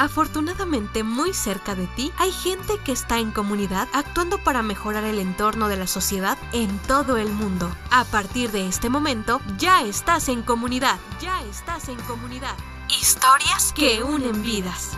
[0.00, 5.18] Afortunadamente, muy cerca de ti hay gente que está en comunidad actuando para mejorar el
[5.18, 7.70] entorno de la sociedad en todo el mundo.
[7.90, 12.54] A partir de este momento, ya estás en comunidad, ya estás en comunidad.
[12.88, 14.96] Historias que unen vidas.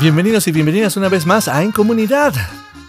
[0.00, 2.34] Bienvenidos y bienvenidas una vez más a En Comunidad.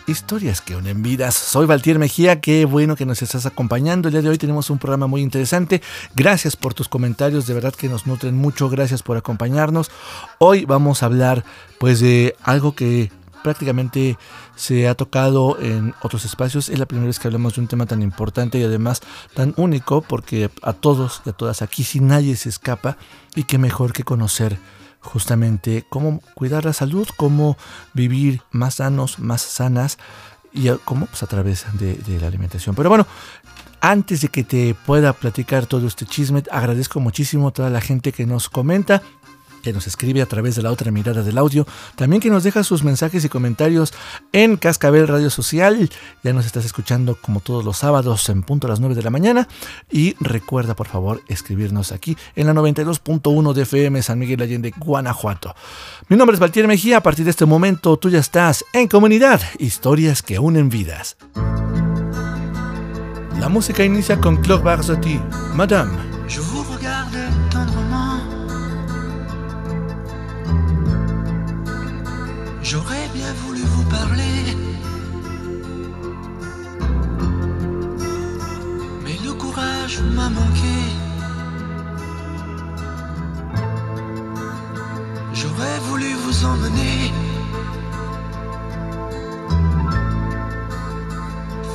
[0.05, 1.33] Historias que unen vidas.
[1.33, 4.09] Soy Valtier Mejía, qué bueno que nos estás acompañando.
[4.09, 5.81] El día de hoy tenemos un programa muy interesante.
[6.13, 8.69] Gracias por tus comentarios, de verdad que nos nutren mucho.
[8.69, 9.89] Gracias por acompañarnos.
[10.39, 11.45] Hoy vamos a hablar
[11.77, 14.17] pues de algo que prácticamente
[14.57, 16.67] se ha tocado en otros espacios.
[16.67, 19.01] Es la primera vez que hablamos de un tema tan importante y además
[19.33, 22.97] tan único porque a todos y a todas aquí si nadie se escapa
[23.35, 24.57] y qué mejor que conocer
[25.03, 27.57] justamente cómo cuidar la salud, cómo
[27.93, 29.97] vivir más sanos, más sanas
[30.51, 32.75] y cómo pues a través de, de la alimentación.
[32.75, 33.05] Pero bueno,
[33.81, 38.11] antes de que te pueda platicar todo este chisme, agradezco muchísimo a toda la gente
[38.11, 39.01] que nos comenta,
[39.63, 42.63] que nos escribe a través de la otra mirada del audio, también que nos deja
[42.63, 43.93] sus mensajes y comentarios
[44.31, 45.89] en Cascabel Radio Social.
[46.23, 49.09] Ya nos estás escuchando como todos los sábados en punto a las 9 de la
[49.09, 49.47] mañana.
[49.89, 55.55] Y recuerda, por favor, escribirnos aquí en la 92.1 de FM San Miguel Allende, Guanajuato.
[56.09, 56.97] Mi nombre es Valtier Mejía.
[56.97, 59.41] A partir de este momento, tú ya estás en comunidad.
[59.57, 61.15] Historias que unen vidas.
[63.39, 65.19] La música inicia con Claude Barzotti,
[65.53, 66.13] Madame.
[66.27, 67.22] Je vous regarde
[79.83, 80.77] courage m'a manqué.
[85.33, 87.11] J'aurais voulu vous emmener.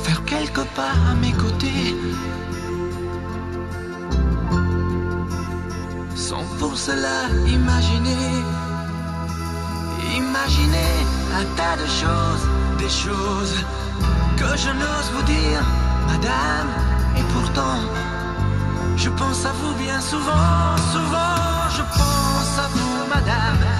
[0.03, 1.95] Faire quelques pas à mes côtés.
[6.15, 8.43] Sans pour cela imaginer.
[10.15, 10.95] Imaginez
[11.39, 12.45] un tas de choses,
[12.77, 13.55] des choses
[14.37, 15.61] que je n'ose vous dire,
[16.07, 16.98] madame.
[17.17, 17.79] Et pourtant,
[18.95, 23.78] je pense à vous bien souvent, souvent, je pense à vous, madame.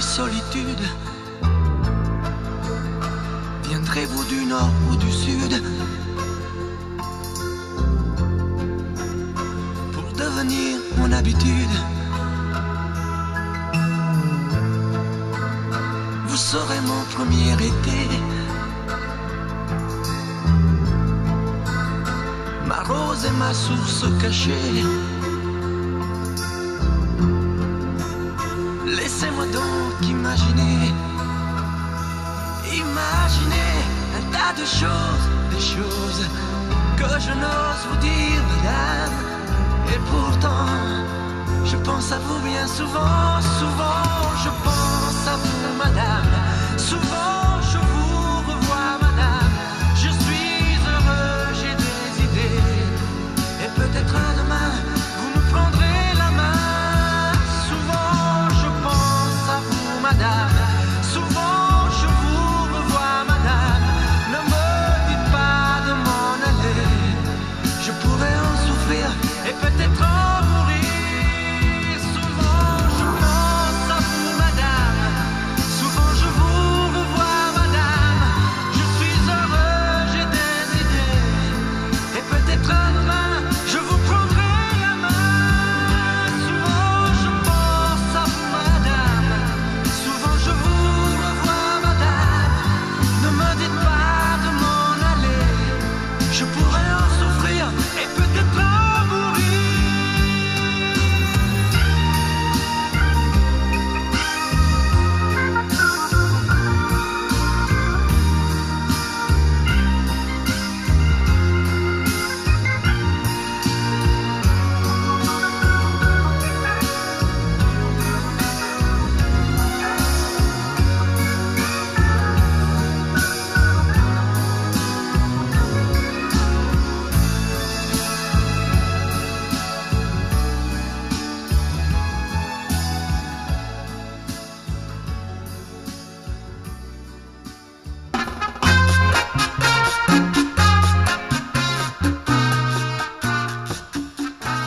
[0.00, 0.84] Solitude.
[3.68, 5.62] Viendrez-vous du nord ou du sud?
[9.92, 11.76] Pour devenir mon habitude?
[16.26, 18.00] Vous serez mon premier été.
[22.66, 24.84] Ma rose et ma source cachée.
[34.48, 36.26] Un tas de choses, des choses
[36.96, 39.14] que je n'ose vous dire, madame.
[39.88, 40.66] Et pourtant,
[41.64, 44.02] je pense à vous bien souvent, souvent,
[44.44, 45.75] je pense à vous,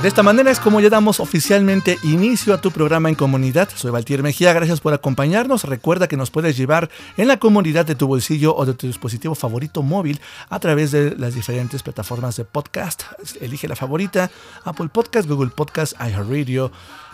[0.09, 3.69] esta manera es como ya damos oficialmente inicio a tu programa en comunidad.
[3.75, 5.65] Soy Valtier Mejía, gracias por acompañarnos.
[5.65, 9.35] Recuerda que nos puedes llevar en la comunidad de tu bolsillo o de tu dispositivo
[9.35, 10.19] favorito móvil
[10.49, 13.03] a través de las diferentes plataformas de podcast.
[13.39, 14.31] Elige la favorita,
[14.65, 16.71] Apple Podcast, Google Podcast, iHeartRadio,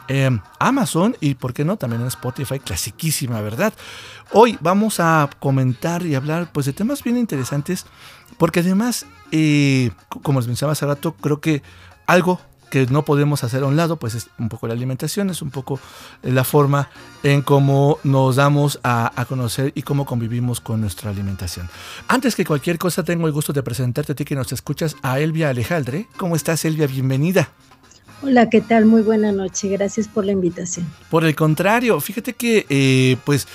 [0.07, 3.73] eh, Amazon y, ¿por qué no?, también en Spotify, clasiquísima, ¿verdad?
[4.31, 7.85] Hoy vamos a comentar y hablar pues de temas bien interesantes
[8.37, 9.91] porque además, eh,
[10.23, 11.61] como les mencionaba hace rato, creo que
[12.07, 12.39] algo
[12.75, 15.49] que no podemos hacer a un lado, pues es un poco la alimentación, es un
[15.49, 15.79] poco
[16.23, 16.89] la forma
[17.23, 21.69] en cómo nos damos a, a, conocer y cómo convivimos con nuestra alimentación.
[22.09, 25.21] Antes que cualquier cosa, tengo el gusto de presentarte a ti que nos escuchas a
[25.21, 26.07] Elvia Alejandre.
[26.17, 26.85] ¿Cómo estás, Elvia?
[26.85, 27.47] Bienvenida.
[28.21, 28.83] Hola, ¿qué tal?
[28.85, 29.69] Muy buena noche.
[29.69, 30.85] Gracias por la invitación.
[31.09, 33.47] Por el contrario, fíjate que, eh, pues,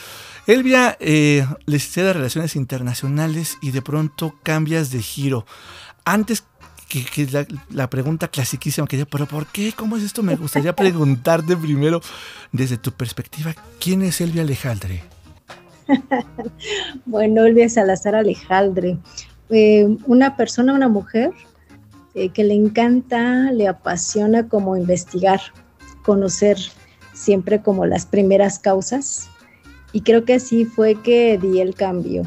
[0.46, 5.44] Elvia, eh, licenciada de Relaciones Internacionales y de pronto cambias de giro.
[6.06, 6.42] Antes
[6.90, 9.72] que, que la, pregunta clasiquísima que yo, pero ¿por qué?
[9.74, 10.22] ¿Cómo es esto?
[10.22, 12.02] Me gustaría preguntarte primero,
[12.50, 15.02] desde tu perspectiva, ¿quién es Elvia Alejandre?
[17.06, 18.98] bueno, Elvia Salazar Alejandre,
[19.50, 21.30] eh, una persona, una mujer
[22.14, 25.40] eh, que le encanta, le apasiona como investigar,
[26.02, 26.58] conocer
[27.12, 29.28] siempre como las primeras causas.
[29.92, 32.22] Y creo que así fue que di el cambio,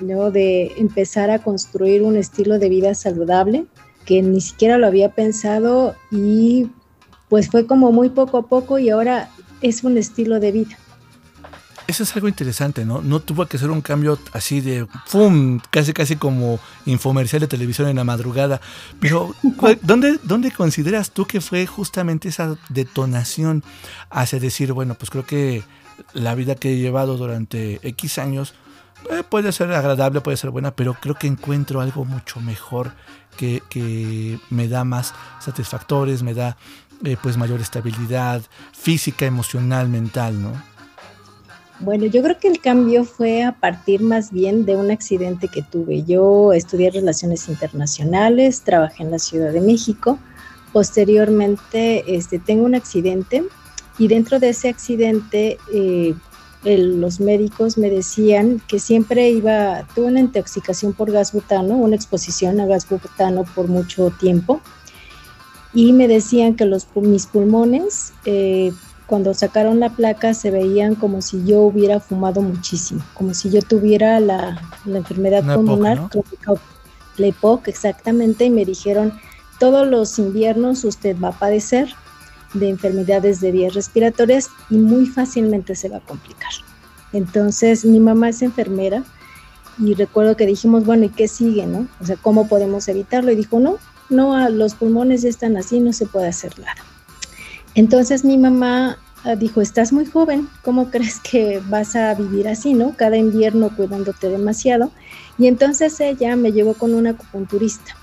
[0.00, 0.30] ¿no?
[0.30, 3.66] De empezar a construir un estilo de vida saludable,
[4.04, 6.68] que ni siquiera lo había pensado y
[7.28, 10.78] pues fue como muy poco a poco y ahora es un estilo de vida.
[11.86, 13.02] Eso es algo interesante, ¿no?
[13.02, 15.60] No tuvo que ser un cambio así de ¡pum!
[15.70, 18.60] Casi, casi como infomercial de televisión en la madrugada.
[19.00, 19.34] Pero,
[19.82, 23.62] ¿dónde, ¿dónde consideras tú que fue justamente esa detonación
[24.10, 25.64] hacia decir, bueno, pues creo que
[26.14, 28.54] la vida que he llevado durante X años
[29.10, 32.92] eh, puede ser agradable, puede ser buena, pero creo que encuentro algo mucho mejor
[33.36, 36.56] que, que me da más satisfactores, me da
[37.04, 40.52] eh, pues mayor estabilidad física, emocional, mental, ¿no?
[41.80, 45.62] Bueno, yo creo que el cambio fue a partir más bien de un accidente que
[45.62, 46.04] tuve.
[46.04, 50.20] Yo estudié relaciones internacionales, trabajé en la Ciudad de México.
[50.72, 53.42] Posteriormente, este, tengo un accidente
[53.98, 56.14] y dentro de ese accidente, eh,
[56.64, 61.96] el, los médicos me decían que siempre iba, tuve una intoxicación por gas butano, una
[61.96, 64.60] exposición a gas butano por mucho tiempo.
[65.74, 68.72] Y me decían que los, mis pulmones eh,
[69.06, 73.60] cuando sacaron la placa se veían como si yo hubiera fumado muchísimo, como si yo
[73.62, 76.54] tuviera la, la enfermedad Una pulmonar, EPOC, ¿no?
[77.16, 79.12] la EPOC exactamente, y me dijeron,
[79.58, 81.94] todos los inviernos usted va a padecer
[82.54, 86.52] de enfermedades de vías respiratorias y muy fácilmente se va a complicar.
[87.12, 89.04] Entonces mi mamá es enfermera
[89.78, 91.86] y recuerdo que dijimos, bueno, ¿y qué sigue, no?
[92.00, 93.32] O sea, ¿cómo podemos evitarlo?
[93.32, 93.78] Y dijo, no,
[94.10, 96.76] no, los pulmones ya están así, no se puede hacer nada.
[97.74, 102.74] Entonces mi mamá uh, dijo, estás muy joven, ¿cómo crees que vas a vivir así,
[102.74, 102.94] no?
[102.96, 104.90] Cada invierno cuidándote demasiado.
[105.38, 107.96] Y entonces ella me llevó con una acupunturista.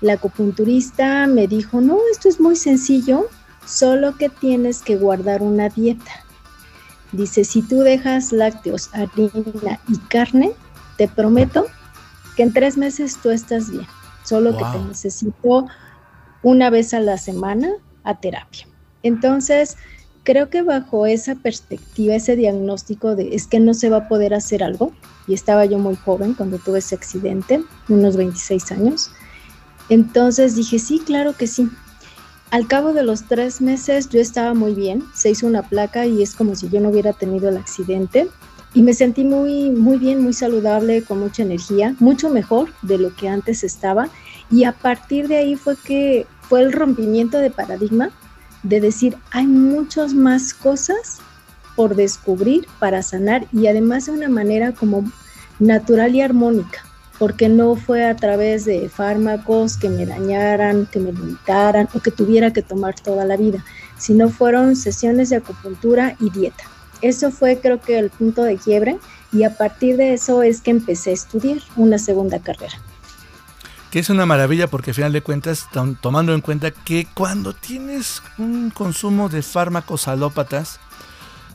[0.00, 3.26] La acupunturista me dijo, no, esto es muy sencillo,
[3.68, 6.24] solo que tienes que guardar una dieta.
[7.12, 10.52] Dice, si tú dejas lácteos, harina y carne,
[10.96, 11.66] te prometo
[12.36, 13.86] que en tres meses tú estás bien.
[14.24, 14.58] Solo wow.
[14.58, 15.66] que te necesito
[16.42, 17.70] una vez a la semana
[18.04, 18.66] a terapia.
[19.02, 19.76] Entonces,
[20.24, 24.34] creo que bajo esa perspectiva, ese diagnóstico de es que no se va a poder
[24.34, 24.92] hacer algo,
[25.26, 29.10] y estaba yo muy joven cuando tuve ese accidente, unos 26 años,
[29.88, 31.70] entonces dije, sí, claro que sí.
[32.50, 36.22] Al cabo de los tres meses yo estaba muy bien, se hizo una placa y
[36.22, 38.28] es como si yo no hubiera tenido el accidente.
[38.72, 43.14] Y me sentí muy, muy bien, muy saludable, con mucha energía, mucho mejor de lo
[43.14, 44.08] que antes estaba.
[44.50, 48.10] Y a partir de ahí fue que fue el rompimiento de paradigma
[48.62, 51.18] de decir, hay muchas más cosas
[51.76, 55.04] por descubrir para sanar y además de una manera como
[55.58, 56.82] natural y armónica,
[57.18, 62.10] porque no fue a través de fármacos que me dañaran, que me limitaran o que
[62.10, 63.64] tuviera que tomar toda la vida,
[63.96, 66.64] sino fueron sesiones de acupuntura y dieta.
[67.02, 68.98] Eso fue creo que el punto de quiebre
[69.32, 72.74] y a partir de eso es que empecé a estudiar una segunda carrera
[73.90, 75.66] que es una maravilla porque al final de cuentas,
[76.00, 80.78] tomando en cuenta que cuando tienes un consumo de fármacos alópatas,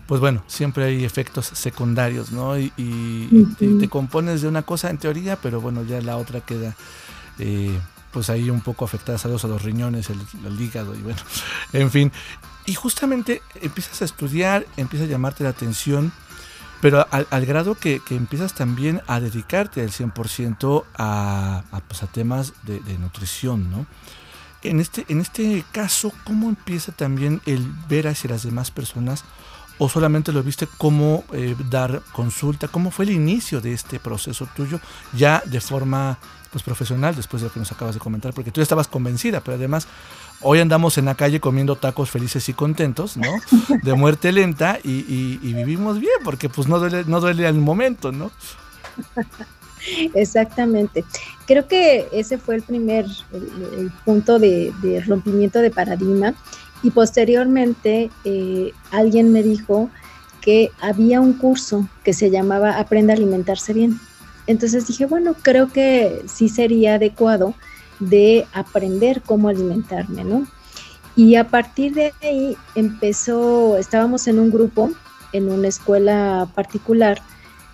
[0.07, 2.57] pues bueno, siempre hay efectos secundarios, ¿no?
[2.57, 3.55] Y, y, uh -huh.
[3.59, 6.75] y te, compones de una cosa en teoría, pero bueno, ya la otra queda
[7.39, 7.77] eh,
[8.11, 11.19] pues ahí un poco afectada, saludos a los riñones, el, el, hígado y bueno,
[11.73, 12.11] en fin.
[12.65, 16.11] Y justamente empiezas a estudiar, empieza a llamarte la atención
[16.81, 22.03] pero al, al grado que, que, empiezas también a dedicarte al 100% a, a, pues
[22.03, 23.85] a temas de, de, nutrición, ¿no?
[24.63, 29.23] en este, en este caso, ¿cómo empieza también el ver hacia las demás personas?
[29.83, 32.69] ¿O solamente lo viste como eh, dar consulta?
[32.69, 34.79] ¿Cómo fue el inicio de este proceso tuyo
[35.11, 36.17] ya de forma
[36.51, 38.33] pues, profesional después de lo que nos acabas de comentar?
[38.33, 39.89] Porque tú ya estabas convencida, pero además
[40.39, 43.27] hoy andamos en la calle comiendo tacos felices y contentos, ¿no?
[43.83, 48.31] De muerte lenta y, vivimos bien porque pues no duele, no duele al momento, ¿no?
[50.13, 51.03] Exactamente.
[51.45, 53.05] Creo que ese fue el primer
[54.05, 56.35] punto de, rompimiento de paradigma
[56.83, 59.89] y posteriormente eh, alguien me dijo
[60.41, 63.97] que había un curso que se llamaba Aprenda a alimentarse bien.
[64.45, 67.55] Entonces dije, bueno, creo que sí sería adecuado
[67.99, 70.45] de aprender cómo alimentarme, ¿no?
[71.15, 74.91] Y a partir de ahí empezó, estábamos en un grupo,
[75.31, 77.21] en una escuela particular,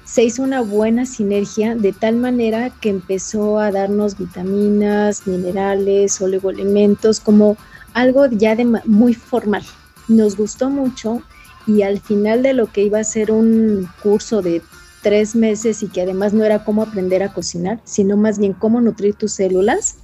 [0.05, 7.19] se hizo una buena sinergia de tal manera que empezó a darnos vitaminas, minerales, oligoelementos,
[7.19, 7.57] como
[7.93, 9.63] algo ya de muy formal.
[10.07, 11.21] Nos gustó mucho
[11.67, 14.61] y al final de lo que iba a ser un curso de
[15.01, 18.81] tres meses y que además no era cómo aprender a cocinar, sino más bien cómo
[18.81, 19.97] nutrir tus células,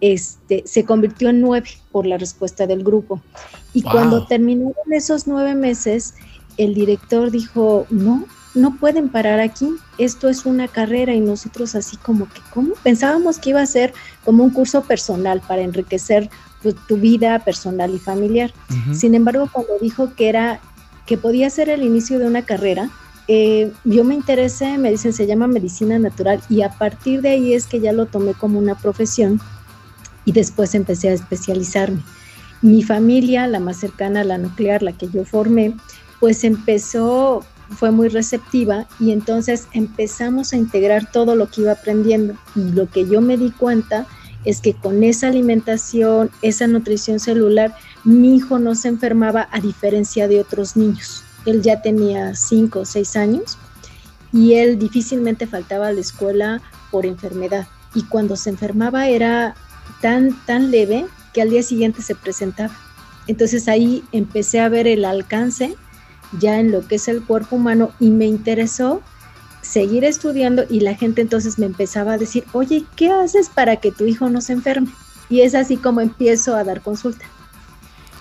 [0.00, 3.20] este, se convirtió en nueve por la respuesta del grupo.
[3.72, 6.14] Y cuando terminaron esos nueve meses,
[6.56, 11.96] el director dijo, no, no pueden parar aquí, esto es una carrera y nosotros así
[11.96, 12.74] como que, ¿cómo?
[12.82, 13.92] Pensábamos que iba a ser
[14.24, 16.30] como un curso personal para enriquecer
[16.62, 18.52] tu, tu vida personal y familiar.
[18.92, 20.60] Sin embargo, cuando dijo que era,
[21.06, 22.90] que podía ser el inicio de una carrera,
[23.28, 27.52] eh, yo me interesé, me dicen, se llama medicina natural y a partir de ahí
[27.52, 29.38] es que ya lo tomé como una profesión
[30.24, 32.02] y después empecé a especializarme.
[32.62, 35.74] Mi familia, la más cercana a la nuclear, la que yo formé,
[36.20, 42.34] pues empezó fue muy receptiva y entonces empezamos a integrar todo lo que iba aprendiendo
[42.56, 44.06] y lo que yo me di cuenta
[44.44, 50.28] es que con esa alimentación, esa nutrición celular, mi hijo no se enfermaba a diferencia
[50.28, 51.24] de otros niños.
[51.46, 53.58] Él ya tenía 5 o 6 años
[54.32, 59.54] y él difícilmente faltaba a la escuela por enfermedad y cuando se enfermaba era
[60.00, 62.74] tan tan leve que al día siguiente se presentaba.
[63.26, 65.76] Entonces ahí empecé a ver el alcance
[66.38, 69.02] ya en lo que es el cuerpo humano y me interesó
[69.68, 73.92] seguir estudiando y la gente entonces me empezaba a decir, oye, ¿qué haces para que
[73.92, 74.88] tu hijo no se enferme?
[75.28, 77.26] Y es así como empiezo a dar consulta.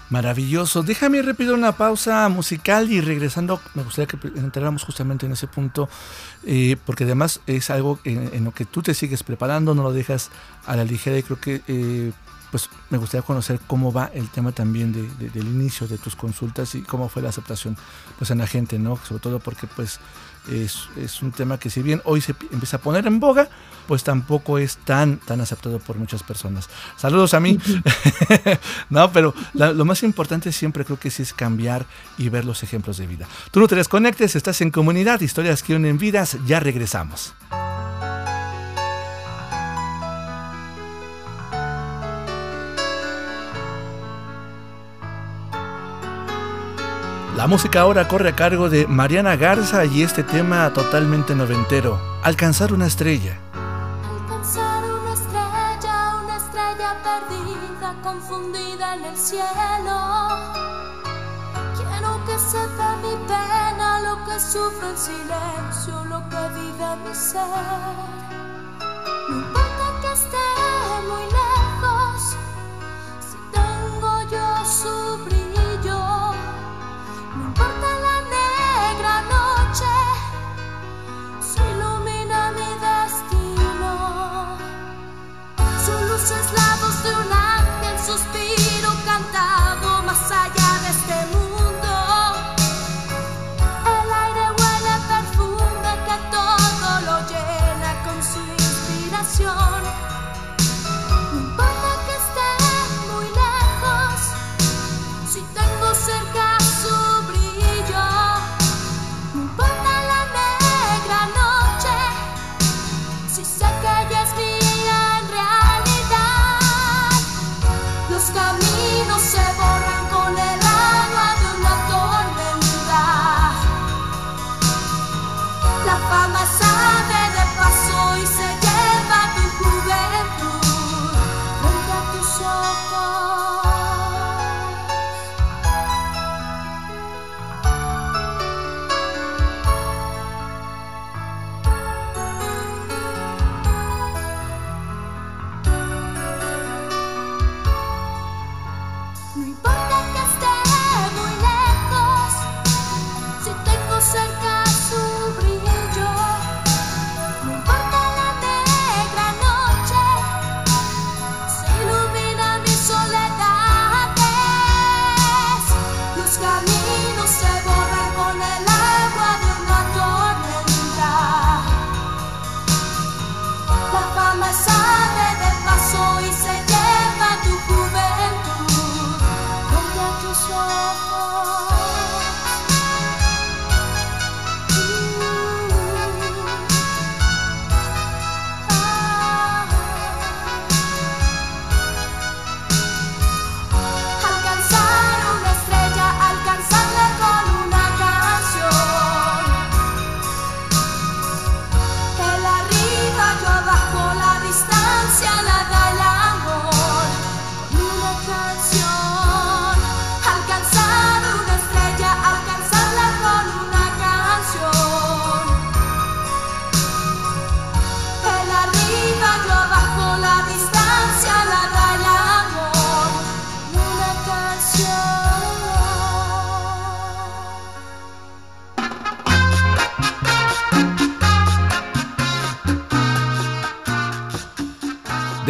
[0.10, 0.84] Maravilloso.
[0.84, 5.90] Déjame repetir una pausa musical y regresando, me gustaría que entráramos justamente en ese punto,
[6.46, 10.30] eh, porque además es algo en, lo que tú te sigues preparando, no lo dejas
[10.66, 12.12] a la ligera y creo que eh,
[12.52, 16.76] pues me gustaría conocer cómo va el tema también de, del inicio de tus consultas
[16.76, 17.76] y cómo fue la aceptación
[18.18, 18.98] pues en la gente, ¿no?
[19.06, 20.00] Sobre todo porque pues
[20.50, 23.50] es, un tema que si bien hoy se empieza a poner en boga,
[23.88, 26.70] pues tampoco es tan, tan aceptado por muchas personas.
[26.98, 27.58] Saludos a mí.
[28.90, 31.86] no, pero lo más importante siempre creo que sí es cambiar
[32.18, 33.28] y ver los ejemplos de vida.
[33.52, 37.34] Tú no te desconectes, estás en comunidad, historias que unen vidas, ya regresamos.
[47.38, 52.74] La música ahora corre a cargo de Mariana Garza y este tema totalmente noventero, Alcanzar
[52.74, 53.38] una estrella.
[53.54, 60.28] Alcanzar una estrella, una estrella perdida, confundida en el cielo.
[61.78, 67.42] Quiero que sepa mi pena, lo que sufre en silencio, lo que vive mi ser.
[69.30, 70.48] No importa que esté
[71.08, 72.36] muy lejos,
[73.22, 75.37] si tengo yo su brillo.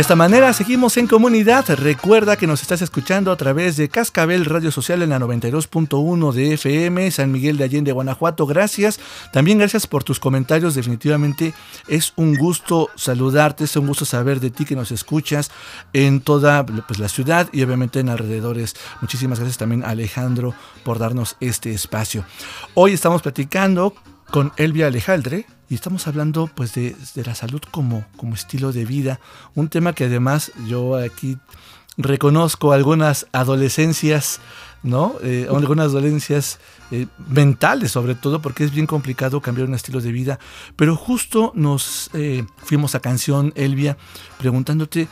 [0.07, 1.65] Esta manera seguimos en comunidad.
[1.67, 6.53] Recuerda que nos estás escuchando a través de Cascabel Radio Social en la 92.1 de
[6.53, 8.45] FM, San Miguel de Allende, Guanajuato.
[8.45, 9.01] Gracias.
[9.33, 10.75] También gracias por tus comentarios.
[10.75, 11.53] Definitivamente
[11.89, 15.51] es un gusto saludarte, es un gusto saber de ti que nos escuchas
[15.91, 18.77] en toda pues, la ciudad y obviamente en alrededores.
[19.01, 20.53] Muchísimas gracias también Alejandro
[20.85, 22.23] por darnos este espacio.
[22.75, 23.93] Hoy estamos platicando
[24.31, 29.19] con Elvia Alejandre y estamos hablando pues de, la salud como, como estilo de vida,
[29.55, 31.37] un tema que además yo aquí
[31.97, 34.39] reconozco algunas adolescencias,
[34.83, 35.15] ¿no?
[35.23, 36.59] Eh, algunas dolencias
[36.91, 40.39] eh, mentales sobre todo, porque es bien complicado cambiar un estilo de vida.
[40.75, 43.97] Pero justo nos eh, fuimos a canción, Elvia,
[44.37, 45.07] preguntándote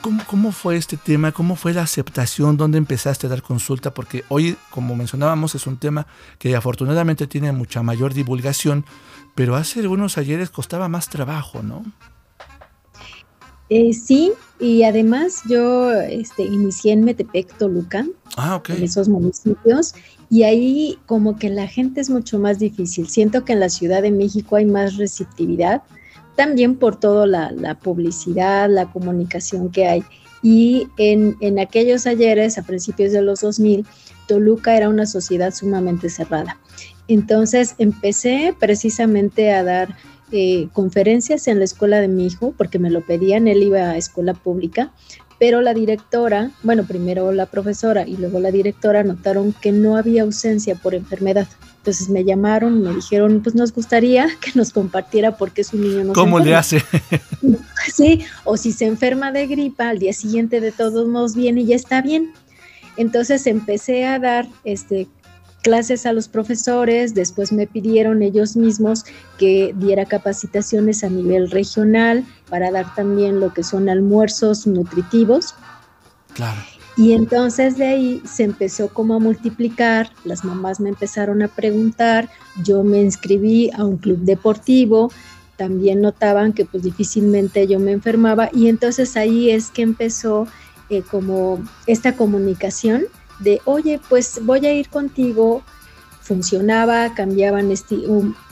[0.00, 1.30] ¿Cómo, ¿Cómo, fue este tema?
[1.30, 2.56] ¿Cómo fue la aceptación?
[2.56, 3.92] ¿Dónde empezaste a dar consulta?
[3.92, 6.06] Porque hoy, como mencionábamos, es un tema
[6.38, 8.86] que afortunadamente tiene mucha mayor divulgación,
[9.34, 11.84] pero hace algunos ayeres costaba más trabajo, ¿no?
[13.68, 18.04] Eh, sí, y además yo este, inicié en Metepec, Toluca,
[18.36, 19.94] ah, en esos municipios,
[20.28, 23.08] y ahí como que la gente es mucho más difícil.
[23.08, 25.82] Siento que en la Ciudad de México hay más receptividad
[26.36, 30.04] también por toda la, publicidad, la comunicación que hay.
[30.42, 33.86] Y en, aquellos ayeres, a principios de los 2000,
[34.26, 36.58] Toluca era una sociedad sumamente cerrada.
[37.12, 39.96] Entonces empecé precisamente a dar
[40.30, 43.96] eh, conferencias en la escuela de mi hijo, porque me lo pedían, él iba a
[43.96, 44.92] escuela pública,
[45.40, 50.22] pero la directora, bueno, primero la profesora y luego la directora notaron que no había
[50.22, 51.48] ausencia por enfermedad.
[51.78, 55.78] Entonces me llamaron y me dijeron, pues nos gustaría que nos compartiera por qué su
[55.78, 56.80] niño no ¿Cómo le hace?
[57.92, 61.66] sí, o si se enferma de gripa, al día siguiente de todos modos viene y
[61.66, 62.30] ya está bien.
[62.96, 65.08] Entonces empecé a dar este,
[65.62, 69.04] clases a los profesores, después me pidieron ellos mismos
[69.38, 75.54] que diera capacitaciones a nivel regional para dar también lo que son almuerzos nutritivos.
[76.34, 76.60] Claro.
[76.96, 82.28] Y entonces de ahí se empezó como a multiplicar, las mamás me empezaron a preguntar,
[82.62, 85.10] yo me inscribí a un club deportivo,
[85.56, 90.46] también notaban que pues difícilmente yo me enfermaba y entonces ahí es que empezó
[90.88, 93.04] eh, como esta comunicación
[93.40, 95.62] de, oye, pues voy a ir contigo,
[96.20, 97.72] funcionaba, cambiaban,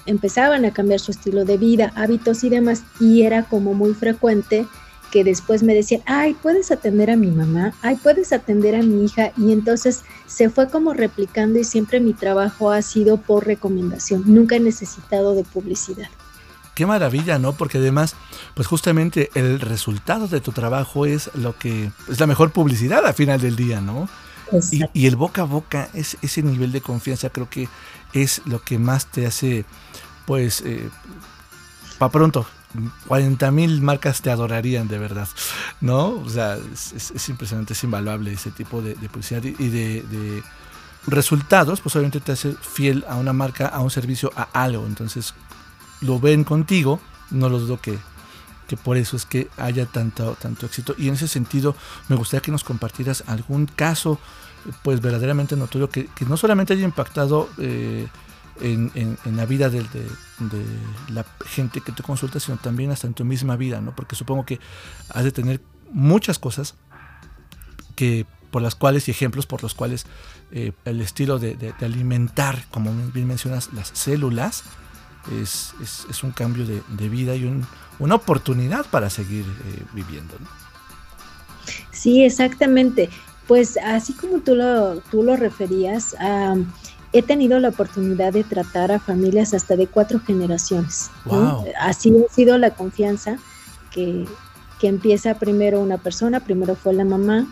[0.06, 4.66] empezaban a cambiar su estilo de vida, hábitos y demás, y era como muy frecuente
[5.10, 9.04] que después me decían, ay, puedes atender a mi mamá, ay, puedes atender a mi
[9.04, 14.24] hija, y entonces se fue como replicando y siempre mi trabajo ha sido por recomendación,
[14.26, 16.08] nunca he necesitado de publicidad.
[16.74, 17.54] Qué maravilla, ¿no?
[17.54, 18.14] Porque además,
[18.54, 23.14] pues justamente el resultado de tu trabajo es lo que es la mejor publicidad al
[23.14, 24.08] final del día, ¿no?
[24.94, 27.68] Y, el boca a boca, es, ese nivel de confianza creo que
[28.12, 29.64] es lo que más te hace,
[30.26, 30.88] pues, eh,
[31.98, 32.46] para pronto,
[33.06, 35.28] 40 mil marcas te adorarían de verdad,
[35.80, 36.10] ¿no?
[36.10, 40.42] O sea, es, impresionante, es invaluable ese tipo de, publicidad y de,
[41.06, 44.86] resultados, pues obviamente te hace fiel a una marca, a un servicio, a algo.
[44.86, 45.32] Entonces,
[46.02, 47.98] lo ven contigo, no lo dudo que,
[48.68, 50.94] que por eso es que haya tanto, tanto éxito.
[50.96, 51.74] Y en ese sentido,
[52.08, 54.20] me gustaría que nos compartieras algún caso,
[54.84, 58.06] pues verdaderamente notorio, que, que no solamente haya impactado eh,
[58.60, 58.92] en,
[59.24, 59.84] en, la vida de,
[61.08, 63.94] la gente que te consulta, sino también hasta en tu misma vida, ¿no?
[63.96, 64.60] Porque supongo que
[65.10, 66.74] has de tener muchas cosas
[67.96, 70.06] que por las cuales y ejemplos por los cuales
[70.52, 74.64] eh, el estilo de, alimentar, como bien mencionas, las células,
[75.40, 77.66] es, es, es un cambio de, vida y un,
[77.98, 80.34] una oportunidad para seguir eh, viviendo.
[80.38, 80.46] ¿no?
[81.90, 83.10] Sí, exactamente.
[83.46, 86.14] Pues así como tú lo, tú lo referías,
[87.12, 91.10] he tenido la oportunidad de tratar a familias hasta de cuatro generaciones.
[91.80, 93.38] Así ha sido la confianza
[93.90, 94.26] que,
[94.78, 97.46] que, empieza primero una persona, primero fue la mamá,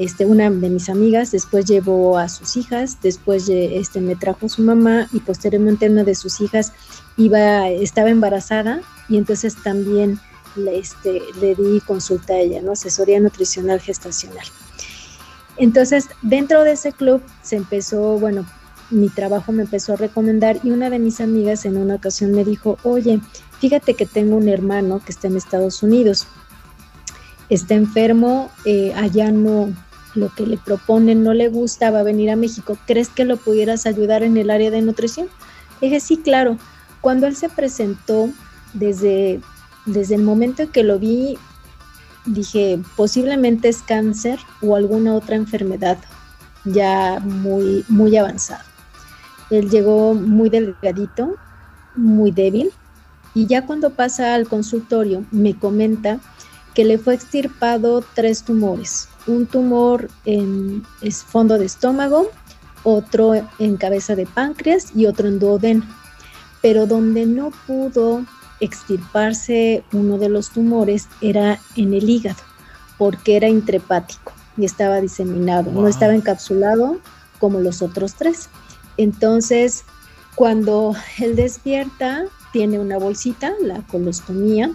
[0.00, 4.62] este, una de mis amigas, después llevó a sus hijas, después este, me trajo su
[4.62, 6.72] mamá y posteriormente una de sus hijas
[7.18, 10.18] iba, estaba embarazada y entonces también
[10.56, 12.72] le, este, le di consulta a ella, ¿no?
[12.72, 14.46] asesoría nutricional gestacional.
[15.58, 18.46] Entonces, dentro de ese club se empezó, bueno,
[18.90, 22.44] mi trabajo me empezó a recomendar y una de mis amigas en una ocasión me
[22.44, 23.20] dijo, oye,
[23.58, 26.26] fíjate que tengo un hermano que está en Estados Unidos,
[27.50, 29.74] está enfermo, eh, allá no,
[30.14, 33.36] lo que le proponen no le gusta, va a venir a México, ¿crees que lo
[33.36, 35.28] pudieras ayudar en el área de nutrición?
[35.80, 36.58] dije, sí, claro.
[37.00, 38.28] Cuando él se presentó,
[38.74, 39.40] desde,
[39.86, 41.38] desde el momento en que lo vi,
[42.26, 45.98] dije, posiblemente es cáncer o alguna otra enfermedad
[46.64, 48.64] ya muy, muy avanzada.
[49.50, 51.36] Él llegó muy delgadito,
[51.96, 52.70] muy débil,
[53.34, 56.20] y ya cuando pasa al consultorio me comenta
[56.74, 59.08] que le fue extirpado tres tumores.
[59.26, 60.84] Un tumor en
[61.26, 62.30] fondo de estómago,
[62.84, 65.84] otro en cabeza de páncreas y otro en duodeno.
[66.62, 68.24] Pero donde no pudo
[68.60, 72.42] extirparse uno de los tumores era en el hígado,
[72.98, 77.00] porque era intrepático y estaba diseminado, no estaba encapsulado
[77.38, 78.50] como los otros tres.
[78.98, 79.84] Entonces,
[80.34, 84.70] cuando él despierta, tiene una bolsita, la colostomía,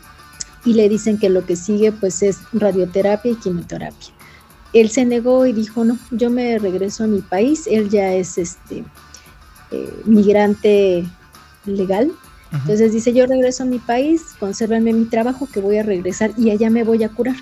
[0.65, 4.09] y le dicen que lo que sigue pues es radioterapia y quimioterapia.
[4.73, 8.37] Él se negó y dijo, no, yo me regreso a mi país, él ya es
[8.37, 8.83] este
[9.71, 11.05] eh, migrante
[11.65, 12.11] legal,
[12.51, 16.51] entonces dice, yo regreso a mi país, consérvenme mi trabajo, que voy a regresar y
[16.51, 17.35] allá me voy a curar.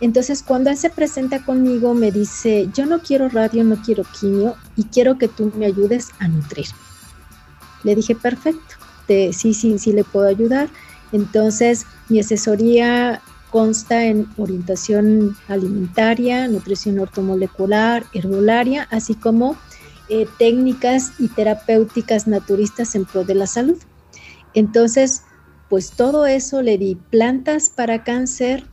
[0.00, 4.56] Entonces cuando él se presenta conmigo me dice, yo no quiero radio, no quiero quimio
[4.76, 6.66] y quiero que tú me ayudes a nutrir.
[7.84, 10.68] Le dije, perfecto, sí, sí, sí le puedo ayudar.
[11.14, 19.56] Entonces mi asesoría consta en orientación alimentaria, nutrición ortomolecular, herbolaria, así como
[20.08, 23.76] eh, técnicas y terapéuticas naturistas en pro de la salud.
[24.54, 25.22] Entonces,
[25.68, 28.64] pues todo eso le di plantas para cáncer.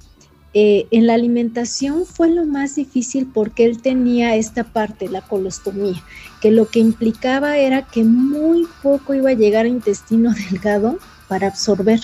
[0.55, 6.01] Eh, en la alimentación fue lo más difícil porque él tenía esta parte, la colostomía,
[6.41, 11.45] que lo que implicaba era que muy poco iba a llegar al intestino delgado para
[11.47, 12.01] absorber.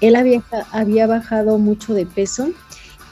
[0.00, 2.50] Él había, había bajado mucho de peso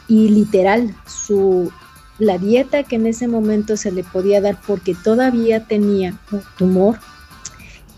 [0.08, 1.72] y literal su
[2.18, 6.98] la dieta que en ese momento se le podía dar porque todavía tenía un tumor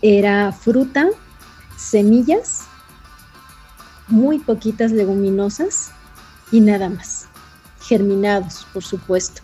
[0.07, 1.07] era fruta,
[1.77, 2.61] semillas,
[4.07, 5.89] muy poquitas leguminosas
[6.51, 7.27] y nada más.
[7.81, 9.41] Germinados, por supuesto.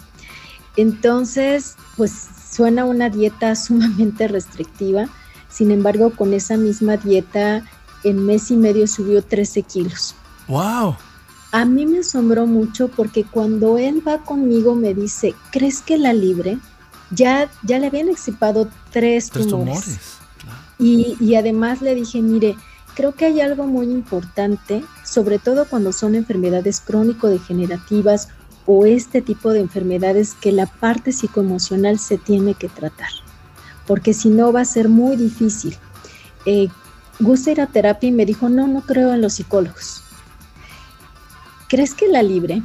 [0.78, 5.08] Entonces, pues suena una dieta sumamente restrictiva.
[5.50, 7.64] Sin embargo, con esa misma dieta,
[8.04, 10.16] en mes y medio subió 13 kilos.
[10.48, 10.96] ¡Wow!
[11.52, 16.14] A mí me asombró mucho porque cuando él va conmigo me dice, ¿crees que la
[16.14, 16.58] libre?
[17.10, 20.00] Ya, ya le habían extirpado tres, tumores.
[20.80, 22.56] Y, además le dije, mire,
[22.96, 28.30] creo que hay algo muy importante, sobre todo cuando son enfermedades crónico-degenerativas
[28.66, 33.10] o este tipo de enfermedades que la parte psicoemocional se tiene que tratar,
[33.86, 35.78] porque si no va a ser muy difícil.
[36.46, 36.70] Eh,
[37.22, 40.04] gusta ir a terapia y me dijo, no, no creo en los psicólogos.
[41.70, 42.62] ¿Crees que la libre?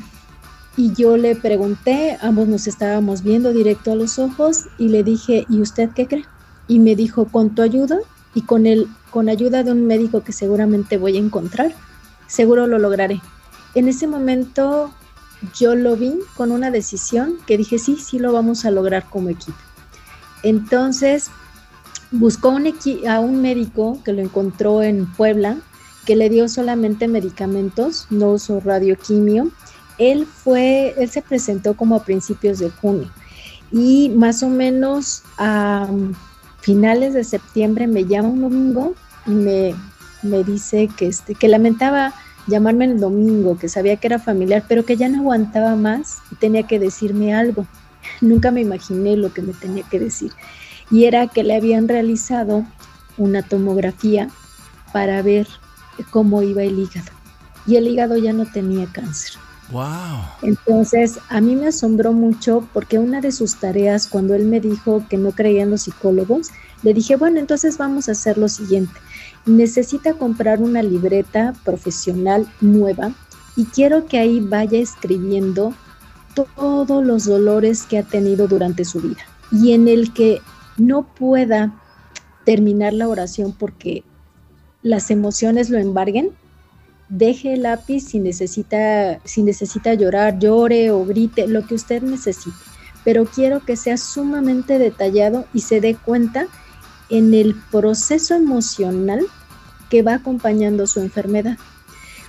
[0.77, 5.47] Y yo le pregunté, ambos nos estábamos viendo directo a los ojos y le dije,
[5.49, 6.25] ¿y usted qué cree?
[6.69, 7.99] y me dijo, con tu ayuda
[8.35, 11.73] y con, el, con ayuda de un médico que seguramente voy a encontrar,
[12.27, 13.21] seguro lo lograré.
[13.75, 14.93] En ese momento
[15.59, 19.29] yo lo vi con una decisión que dije, sí, sí lo vamos a lograr como
[19.29, 19.59] equipo.
[20.43, 21.31] Entonces
[22.11, 22.73] buscó un
[23.09, 25.59] a un médico que lo encontró en Puebla,
[26.05, 29.51] que le dio solamente medicamentos, no usó radioquimio.
[29.99, 33.11] Él fue, él se presentó como a principios de junio
[33.73, 35.89] y más o menos a
[36.61, 38.95] finales de septiembre me llama un domingo
[39.27, 39.75] y me,
[40.23, 42.15] me dice que, este, que lamentaba
[42.47, 46.37] llamarme el domingo, que sabía que era familiar, pero que ya no aguantaba más y
[46.37, 47.67] tenía que decirme algo.
[48.21, 50.33] Nunca me imaginé lo que me tenía que decir.
[50.91, 52.65] Y era que le habían realizado
[53.19, 54.29] una tomografía
[54.93, 55.49] para ver
[56.11, 57.11] cómo iba el hígado.
[57.67, 59.33] Y el hígado ya no tenía cáncer.
[59.73, 60.21] Wow.
[60.43, 65.05] Entonces, a mí me asombró mucho porque una de sus tareas, cuando él me dijo
[65.09, 66.51] que no creía en los psicólogos,
[66.83, 68.95] le dije, bueno, entonces vamos a hacer lo siguiente.
[69.45, 73.13] Necesita comprar una libreta profesional nueva
[73.57, 75.75] y quiero que ahí vaya escribiendo
[76.35, 80.43] todos los dolores que ha tenido durante su vida y en el que
[80.77, 81.81] no pueda
[82.45, 84.05] terminar la oración porque
[84.83, 86.31] las emociones lo embarguen,
[87.09, 92.57] deje el lápiz si necesita, si necesita llorar, llore o grite, lo que usted necesite.
[93.05, 96.47] Pero quiero que sea sumamente detallado y se dé cuenta
[97.09, 99.21] en el proceso emocional
[99.91, 101.57] que va acompañando su enfermedad.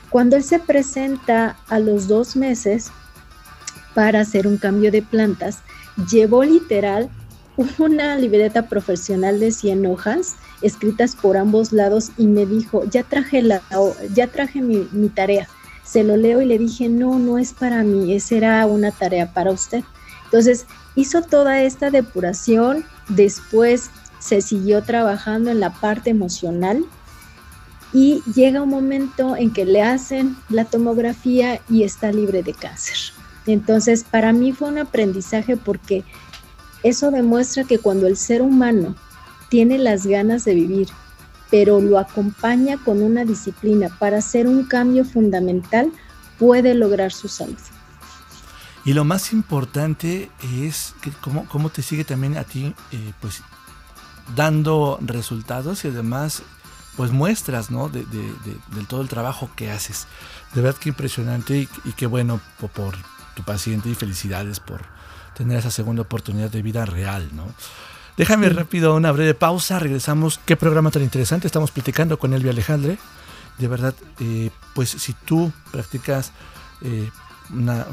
[0.10, 2.92] Cuando él se presenta a los dos meses
[3.94, 5.60] para hacer un cambio de plantas,
[6.10, 7.10] llevó literal
[7.58, 13.41] una libreta profesional de 100 hojas escritas por ambos lados y me dijo, ya traje,
[13.41, 13.62] la,
[14.13, 15.48] ya traje mi, tarea.
[15.84, 19.34] Se lo leo y le dije, no, no es para mí, esa era una tarea
[19.34, 19.84] para usted.
[20.26, 20.65] Entonces
[20.96, 23.89] hizo toda esta depuración, después
[24.20, 26.86] se siguió trabajando en la parte emocional
[27.93, 32.98] y llega un momento en que le hacen la tomografía y está libre de cáncer.
[33.46, 36.04] Entonces, para mí fue un aprendizaje porque
[36.88, 38.95] eso demuestra que cuando el ser humano
[39.50, 40.89] tiene las ganas de vivir,
[41.50, 45.91] pero lo acompaña con una disciplina para hacer un cambio fundamental,
[46.38, 47.58] puede lograr su salud.
[48.86, 50.30] Y lo más importante
[50.63, 53.41] es que cómo, cómo te sigue también a ti, eh, pues
[54.36, 56.43] dando resultados y además
[56.95, 57.89] pues muestras ¿no?
[57.89, 58.06] de,
[58.88, 60.08] todo el trabajo que haces.
[60.54, 62.41] De verdad que impresionante y, y qué bueno
[62.73, 62.95] por,
[63.36, 64.97] tu paciente y felicidades por
[65.38, 67.30] tener esa segunda oportunidad de vida real.
[67.34, 67.45] ¿no?
[68.17, 70.39] Déjame rápido una breve pausa, regresamos.
[70.43, 72.97] Qué programa tan interesante, estamos platicando con Elvia Alejandre.
[73.60, 76.32] De verdad, eh, pues si tú practicas
[76.82, 77.10] eh,
[77.52, 77.86] una,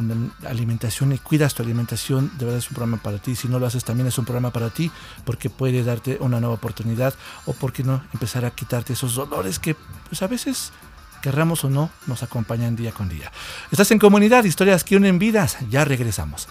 [0.46, 3.36] alimentación y cuidas tu alimentación, de verdad es un programa para ti.
[3.36, 4.90] Si no lo haces, también es un programa para ti,
[5.24, 9.58] porque puede darte una nueva oportunidad o, por qué no, empezar a quitarte esos dolores
[9.58, 9.76] que,
[10.08, 10.72] pues a veces,
[11.20, 13.30] querramos o no, nos acompañan día con día.
[13.70, 15.58] Estás en comunidad, historias que unen vidas.
[15.70, 16.48] Ya regresamos.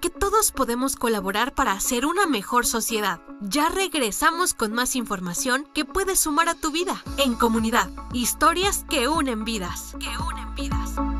[0.00, 3.20] Porque todos podemos colaborar para hacer una mejor sociedad.
[3.42, 7.04] Ya regresamos con más información que puede sumar a tu vida.
[7.18, 9.94] En comunidad, historias que unen vidas.
[10.00, 11.19] Que unen vidas.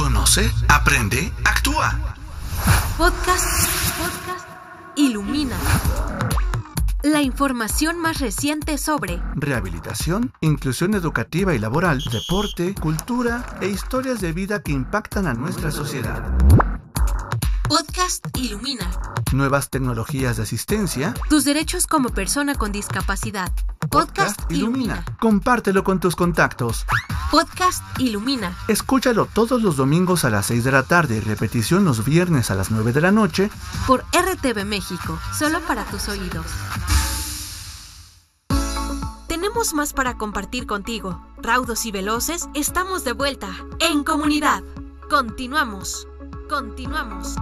[0.00, 2.16] Conoce, aprende, actúa.
[2.96, 4.48] Podcast, podcast,
[4.96, 5.58] ilumina.
[7.02, 14.32] La información más reciente sobre rehabilitación, inclusión educativa y laboral, deporte, cultura e historias de
[14.32, 16.22] vida que impactan a nuestra sociedad.
[17.70, 18.90] Podcast Ilumina.
[19.32, 21.14] Nuevas tecnologías de asistencia.
[21.28, 23.52] Tus derechos como persona con discapacidad.
[23.88, 25.04] Podcast, Ilumina.
[25.20, 26.84] Compártelo con tus contactos.
[27.30, 28.58] Podcast Ilumina.
[28.66, 32.56] Escúchalo todos los domingos a las 6 de la tarde y repetición los viernes a
[32.56, 33.52] las 9 de la noche.
[33.86, 36.46] Por RTV México, solo para tus oídos.
[39.28, 41.24] Tenemos más para compartir contigo.
[41.40, 43.48] Raudos y veloces, estamos de vuelta.
[43.78, 44.64] En comunidad.
[45.08, 46.08] Continuamos.
[46.48, 47.36] Continuamos.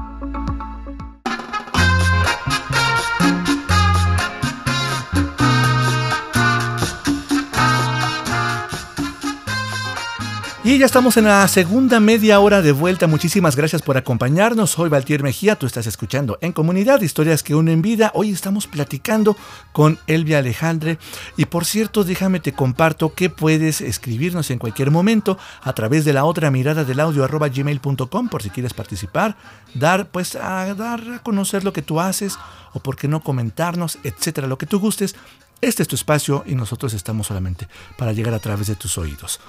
[10.69, 13.07] Y ya estamos en la segunda media hora de vuelta.
[13.07, 14.69] Muchísimas gracias por acompañarnos.
[14.69, 18.11] Soy Valtier Mejía, tú estás escuchando en Comunidad Historias que unen vida.
[18.13, 19.35] Hoy estamos platicando
[19.73, 20.99] con Elvia Alejandre.
[21.39, 26.13] Y por cierto, déjame te comparto que puedes escribirnos en cualquier momento a través de
[26.13, 29.39] la otra mirada del audio arroba gmail.com por si quieres participar,
[29.73, 32.39] dar pues a dar a conocer lo que tú haces
[32.75, 35.17] o por qué no comentarnos, etcétera, lo que tú gustes.
[35.63, 39.41] Este es tu espacio y nosotros estamos solamente para llegar a través de tus oídos.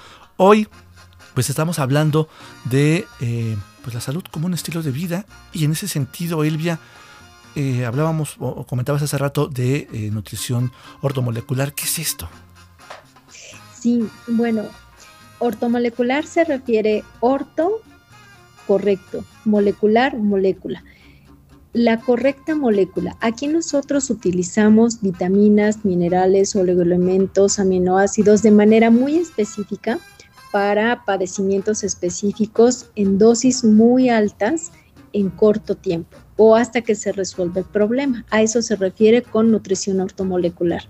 [0.42, 0.66] Hoy
[1.34, 2.28] pues estamos hablando
[2.64, 6.78] de eh, pues la salud como un estilo de vida y en ese sentido, Elvia,
[7.56, 11.74] eh, hablábamos o comentabas hace rato de eh, nutrición ortomolecular.
[11.74, 12.28] ¿Qué es esto?
[13.74, 14.64] Sí, bueno,
[15.38, 17.80] ortomolecular se refiere orto,
[18.66, 20.84] correcto, molecular, molécula.
[21.72, 23.16] La correcta molécula.
[23.20, 30.00] Aquí nosotros utilizamos vitaminas, minerales, oligoelementos, aminoácidos de manera muy específica
[30.52, 34.72] para padecimientos específicos en dosis muy altas
[35.12, 38.24] en corto tiempo o hasta que se resuelva el problema.
[38.30, 40.82] A eso se refiere con nutrición ortomolecular.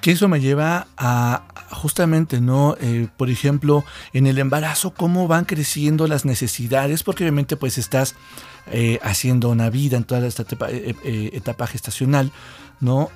[0.00, 2.76] Que eso me lleva a justamente, ¿no?
[2.80, 8.14] Eh, por ejemplo, en el embarazo, cómo van creciendo las necesidades, porque obviamente pues estás
[8.72, 10.94] eh, haciendo una vida en toda esta etapa, eh,
[11.32, 12.32] etapa gestacional,
[12.80, 13.10] ¿no?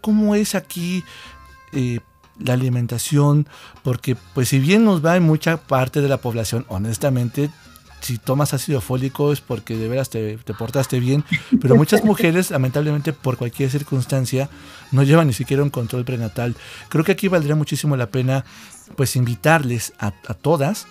[0.00, 1.02] ¿Cómo es aquí?
[2.44, 3.46] La alimentación,
[3.82, 7.50] porque pues si bien nos va en mucha parte de la población, honestamente,
[8.00, 11.24] si tomas ácido fólico es porque de veras te, portaste bien,
[11.60, 14.50] pero muchas mujeres, lamentablemente, por cualquier circunstancia,
[14.90, 16.56] no llevan ni siquiera un control prenatal.
[16.88, 18.44] Creo que aquí valdría muchísimo la pena,
[18.96, 20.86] pues, invitarles a, todas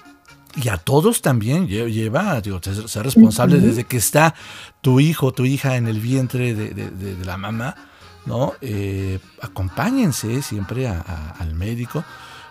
[0.56, 4.34] y a todos también lleva, digo, ser, responsable desde que está
[4.82, 7.76] tu hijo, tu hija en el vientre de la mamá
[8.26, 8.54] ¿no?
[8.62, 12.04] Eh, acompáñense siempre al médico.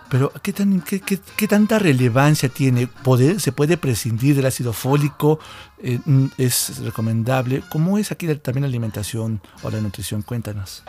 [0.09, 2.85] Pero, ¿qué, tan, qué, qué, tanta relevancia tiene?
[2.87, 5.39] ¿Poder, ¿Se puede prescindir del ácido fólico?
[5.77, 7.63] Eh, mm, ¿Es recomendable?
[7.69, 10.21] ¿Cómo es aquí también la alimentación o la nutrición?
[10.21, 10.83] Cuéntanos.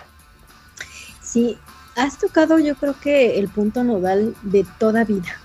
[1.22, 1.56] Sí,
[1.94, 5.36] has tocado yo creo que el punto nodal de toda vida.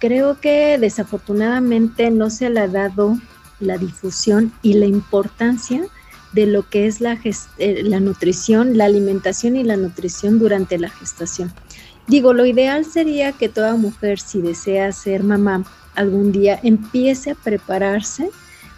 [0.00, 3.18] Creo que desafortunadamente no se le ha dado
[3.60, 5.84] la difusión y la importancia
[6.36, 10.90] de lo que es la, eh, la nutrición, la alimentación y la nutrición durante la
[10.90, 11.50] gestación.
[12.06, 17.34] Digo, lo ideal sería que toda mujer, si desea ser mamá algún día, empiece a
[17.34, 18.30] prepararse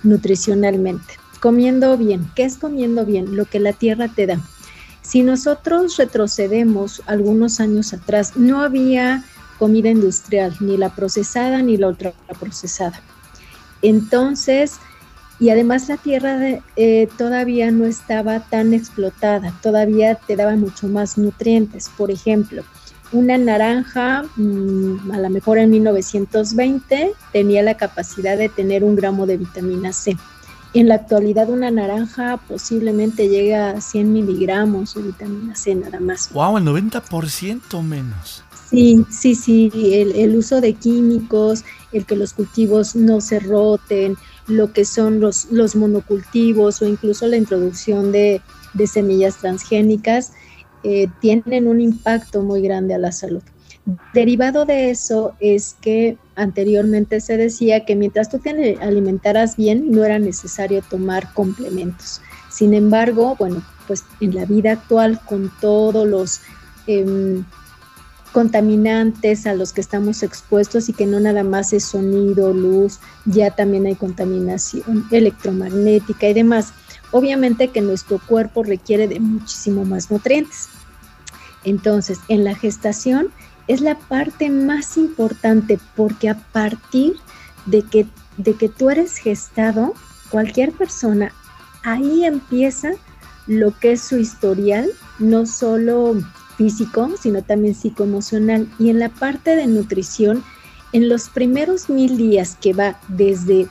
[0.05, 2.31] nutricionalmente, comiendo bien.
[2.37, 3.35] ¿Qué es comiendo bien?
[3.35, 4.40] Lo que la tierra te da.
[5.03, 9.25] Si nosotros retrocedemos algunos años atrás, no había
[9.59, 13.03] comida industrial, ni la procesada ni la ultraprocesada.
[13.83, 14.79] Entonces,
[15.40, 21.16] y además la tierra eh, todavía no estaba tan explotada, todavía te daba mucho más
[21.16, 21.90] nutrientes.
[21.96, 22.64] Por ejemplo,
[23.12, 29.27] una naranja, mm, a lo mejor en 1920, tenía la capacidad de tener un gramo
[29.27, 30.16] de vitamina C.
[30.74, 36.31] En la actualidad una naranja posiblemente llega a 100 miligramos de vitamina C nada más.
[36.33, 36.59] ¡Wow!
[36.59, 38.42] El 90% menos.
[38.68, 44.18] Sí, sí, sí, el, el, uso de químicos, el que los cultivos no se roten,
[44.48, 48.40] lo que son los, los monocultivos o incluso la introducción de,
[48.74, 50.32] de semillas transgénicas,
[50.84, 53.42] eh, tienen un impacto muy grande a la salud.
[54.12, 60.04] Derivado de eso es que anteriormente se decía que mientras tú te alimentaras bien no
[60.04, 62.20] era necesario tomar complementos.
[62.50, 66.40] Sin embargo, bueno, pues en la vida actual con todos los
[66.87, 67.44] em,
[68.38, 73.51] contaminantes a los que estamos expuestos y que no nada más es sonido, luz, ya
[73.51, 76.72] también hay contaminación electromagnética y demás.
[77.11, 80.68] Obviamente que nuestro cuerpo requiere de muchísimo más nutrientes.
[81.64, 83.31] Entonces, en la gestación
[83.66, 87.16] es la parte más importante porque a partir
[87.66, 89.94] de que, de que tú eres gestado,
[90.31, 91.33] cualquier persona,
[91.83, 92.93] ahí empieza
[93.49, 96.14] lo que es su historial, no solo
[96.59, 98.68] físico, sino también psicoemocional.
[98.78, 100.44] Y en la parte de nutrición,
[100.92, 103.68] en los primeros mil días que va desde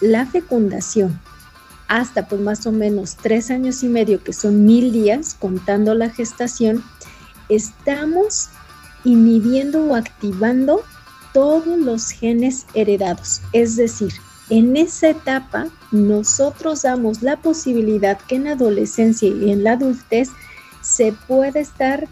[0.00, 1.18] la fecundación
[1.88, 6.10] hasta pues más o menos tres años y medio, que son mil días contando la
[6.10, 6.84] gestación,
[7.48, 8.50] estamos
[9.04, 10.82] inhibiendo o activando
[11.32, 13.40] todos los genes heredados.
[13.54, 14.12] Es decir,
[14.50, 20.28] en esa etapa nosotros damos la posibilidad que en adolescencia y en la adultez
[20.82, 22.06] se puede estar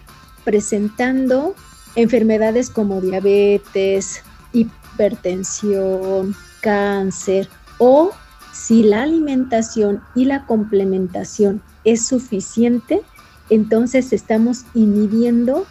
[0.46, 1.56] presentando
[1.96, 4.22] enfermedades como diabetes,
[4.52, 8.12] hipertensión, cáncer o
[8.52, 13.02] si la alimentación y la complementación es suficiente,
[13.50, 15.66] entonces estamos inhibiendo,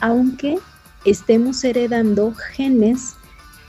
[0.00, 0.58] aunque
[1.04, 3.14] estemos heredando genes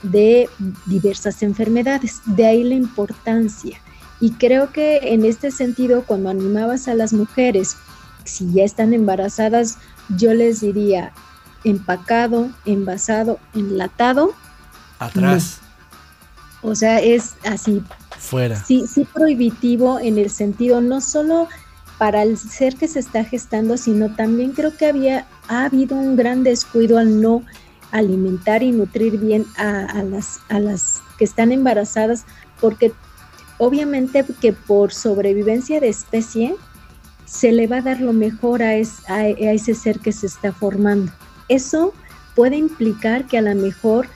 [0.02, 0.48] de
[0.86, 2.20] diversas enfermedades.
[2.26, 3.80] De ahí la importancia.
[4.20, 7.76] Y creo que en este sentido, cuando animabas a las mujeres,
[8.30, 9.78] si ya están embarazadas,
[10.16, 11.12] yo les diría
[11.64, 14.32] empacado, envasado, enlatado.
[14.98, 15.60] Atrás.
[16.62, 17.82] O sea, es así.
[18.18, 18.62] Fuera.
[18.64, 21.48] Sí, sí prohibitivo en el sentido no solo
[21.98, 26.16] para el ser que se está gestando, sino también creo que había ha habido un
[26.16, 27.42] gran descuido al no
[27.90, 32.24] alimentar y nutrir bien a, las, a las que están embarazadas,
[32.60, 32.92] porque
[33.58, 36.54] obviamente que por sobrevivencia de especie
[37.30, 41.12] se le va a dar lo mejor a, ese ser que se está formando.
[41.48, 41.94] Eso
[42.34, 44.08] puede implicar que a lo mejor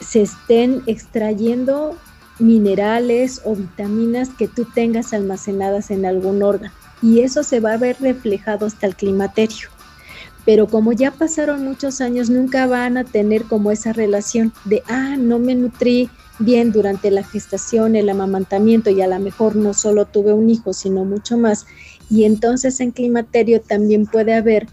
[0.00, 1.96] se estén extrayendo
[2.38, 6.72] minerales o vitaminas que tú tengas almacenadas en algún órgano
[7.02, 9.68] y eso se va a ver reflejado hasta el climaterio.
[10.46, 15.16] Pero como ya pasaron muchos años, nunca van a tener como esa relación de, ah,
[15.18, 16.08] no me nutrí
[16.40, 20.72] bien durante la gestación, el amamantamiento y a lo mejor no solo tuve un hijo,
[20.72, 21.66] sino mucho más.
[22.10, 24.66] Y entonces en climaterio también puede haber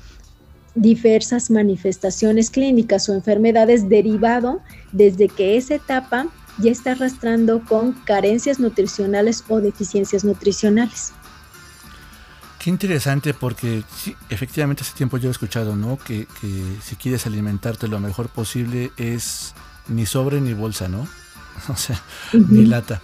[0.73, 4.61] diversas manifestaciones clínicas o enfermedades derivado
[4.91, 6.27] desde que esa etapa
[6.59, 11.13] ya está arrastrando con carencias nutricionales o deficiencias nutricionales.
[12.59, 15.97] Qué interesante porque sí, efectivamente hace tiempo yo he escuchado, ¿no?
[15.97, 19.53] Que, que si quieres alimentarte lo mejor posible es
[19.87, 21.07] ni sobre ni bolsa, ¿no?
[21.69, 22.01] o sea,
[22.33, 23.01] ni lata.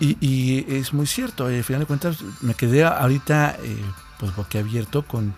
[0.00, 3.82] Y, y, es muy cierto, al final de cuentas me quedé ahorita eh,
[4.18, 5.34] pues boquiabierto con,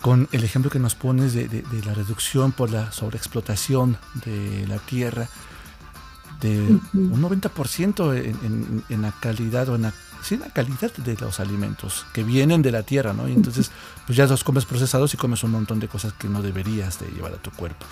[0.00, 4.66] con el ejemplo que nos pones de, de, de, la reducción por la sobreexplotación de
[4.66, 5.28] la tierra
[6.40, 6.60] de
[6.92, 11.38] un 90% en, en, en, la calidad o en la, sí, la calidad de los
[11.38, 13.28] alimentos que vienen de la tierra, ¿no?
[13.28, 13.70] Y entonces
[14.06, 17.06] pues ya los comes procesados y comes un montón de cosas que no deberías de
[17.12, 17.86] llevar a tu cuerpo.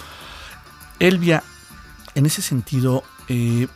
[0.99, 1.43] Elvia,
[2.15, 3.69] en ese sentido, eh,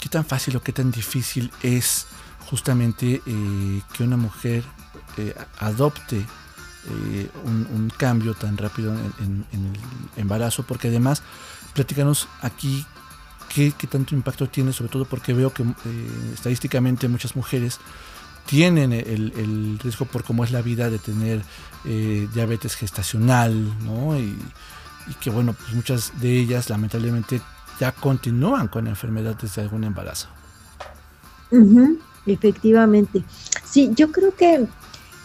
[0.00, 2.06] ¿qué tan fácil o qué tan difícil es
[2.48, 4.64] justamente eh, que una mujer
[5.18, 6.24] eh, adopte
[7.44, 9.78] un, cambio tan rápido en, el
[10.16, 10.62] embarazo?
[10.62, 11.22] Porque además,
[11.74, 12.86] platícanos aquí
[13.54, 15.62] qué, tanto impacto tiene, sobre todo porque veo que
[16.32, 17.78] estadísticamente muchas mujeres
[18.46, 21.42] tienen el, riesgo por cómo es la vida de tener
[22.32, 23.52] diabetes gestacional,
[23.84, 24.18] ¿no?
[24.18, 24.38] Y,
[25.06, 27.42] y, que bueno, pues muchas de ellas lamentablemente
[27.80, 30.28] ya continúan con la enfermedad desde algún embarazo.
[32.26, 33.22] efectivamente.
[33.64, 34.66] Sí, yo creo que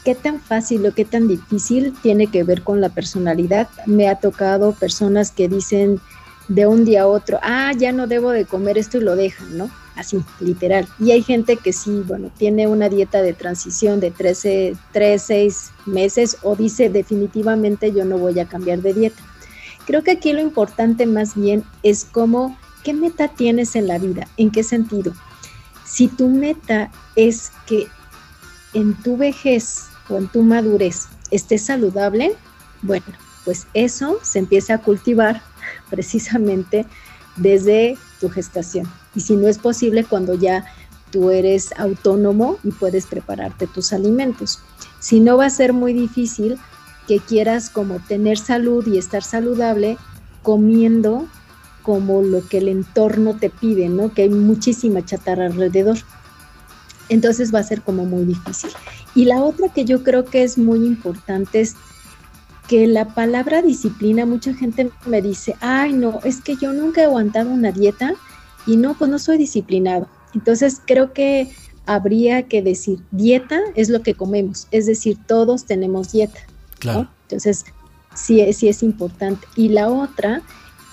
[0.04, 3.70] qué tan fácil o qué tan difícil tiene que ver con la personalidad.
[3.86, 5.99] Me ha tocado personas que dicen
[6.47, 9.58] de un día a otro, ah, ya no debo de comer esto y lo dejan,
[9.58, 9.70] ¿no?
[9.95, 10.88] Así, literal.
[10.99, 15.72] Y hay gente que sí, bueno, tiene una dieta de transición de 13, 3, 6
[15.86, 19.22] meses o dice definitivamente yo no voy a cambiar de dieta.
[19.91, 24.25] Creo que aquí lo importante más bien es cómo, ¿qué meta tienes en la vida?
[24.37, 25.11] ¿En qué sentido?
[25.85, 27.87] Si tu meta es que
[28.73, 32.37] en tu vejez o en tu madurez estés saludable,
[32.83, 33.03] bueno,
[33.43, 35.41] pues eso se empieza a cultivar
[35.89, 36.85] precisamente
[37.35, 38.89] desde tu gestación.
[39.13, 40.63] Y si no es posible cuando ya
[41.11, 44.61] tú eres autónomo y puedes prepararte tus alimentos.
[45.01, 46.57] Si no va a ser muy difícil
[47.12, 49.97] que quieras como tener salud y estar saludable
[50.43, 51.28] comiendo
[51.82, 54.14] como lo que el entorno te pide, ¿no?
[54.14, 55.97] Que hay muchísima chatarra alrededor.
[57.09, 58.70] Entonces va a ser como muy difícil.
[59.14, 61.76] Y la otra que yo creo que es muy importante es
[62.70, 67.03] que la palabra disciplina, mucha gente me dice, ay no, es que yo nunca he
[67.03, 68.14] aguantado una dieta
[68.66, 70.07] y no, pues no soy disciplinado.
[70.34, 71.51] Entonces creo que
[71.86, 76.39] habría que decir, dieta es lo que comemos, es decir, todos tenemos dieta.
[77.23, 77.65] Entonces,
[78.15, 79.47] sí, sí es importante.
[79.55, 80.41] Y la otra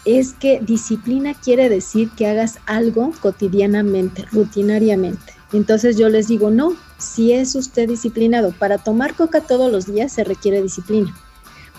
[0.04, 5.34] es que disciplina quiere decir que hagas algo cotidianamente, rutinariamente.
[5.52, 10.12] Entonces yo les digo, no, si es usted disciplinado, para tomar coca todos los días
[10.12, 11.14] se requiere disciplina.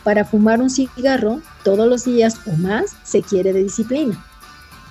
[0.04, 4.24] Para fumar un cigarro todos los días o más se quiere de disciplina.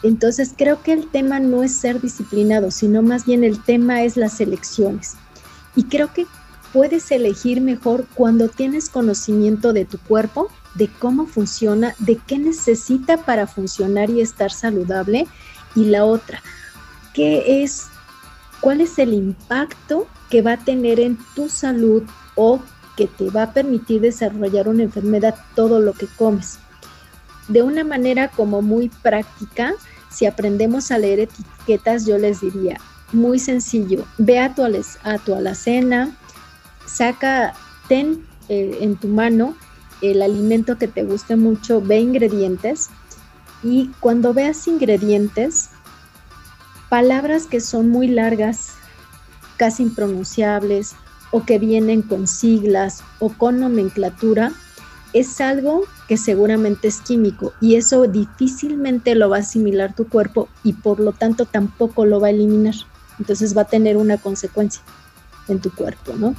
[0.03, 4.17] Entonces creo que el tema no es ser disciplinado, sino más bien el tema es
[4.17, 5.17] las elecciones.
[5.75, 6.27] Y creo que
[6.73, 13.19] puedes elegir mejor cuando tienes conocimiento de tu cuerpo, de cómo funciona, de qué necesita
[13.25, 15.27] para funcionar y estar saludable.
[15.75, 16.43] Y la otra,
[17.15, 17.87] ¿qué es,
[18.61, 22.03] cuál es el impacto que va a tener en tu salud
[22.35, 22.61] o
[22.97, 26.59] que te va a permitir desarrollar una enfermedad todo lo que comes?
[27.49, 29.75] De una manera como muy práctica,
[30.11, 32.79] si aprendemos a leer etiquetas, yo les diría,
[33.13, 36.17] muy sencillo, ve a tu, a tu alacena,
[36.89, 37.55] saca,
[37.89, 39.55] ten eh, en tu mano
[40.01, 42.89] el alimento que te guste mucho, ve ingredientes
[43.63, 45.71] y cuando veas ingredientes,
[46.89, 48.75] palabras que son muy largas,
[49.57, 50.95] casi impronunciables
[51.33, 54.53] o que vienen con siglas o con nomenclatura,
[55.13, 60.49] es algo que seguramente es químico y eso difícilmente lo va a asimilar tu cuerpo
[60.63, 62.75] y por lo tanto tampoco lo va a eliminar.
[63.19, 64.83] Entonces va a tener una consecuencia
[65.49, 66.37] en tu cuerpo, ¿no?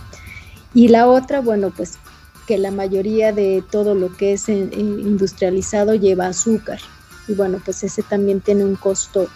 [0.74, 1.98] Y la otra, bueno, pues
[2.48, 6.80] que la mayoría de todo lo que es eh, industrializado lleva azúcar.
[7.28, 9.28] Y bueno, pues ese también tiene un costo,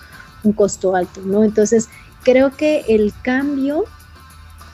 [0.43, 1.43] un costo alto, ¿no?
[1.43, 1.89] Entonces,
[2.23, 3.85] creo que el cambio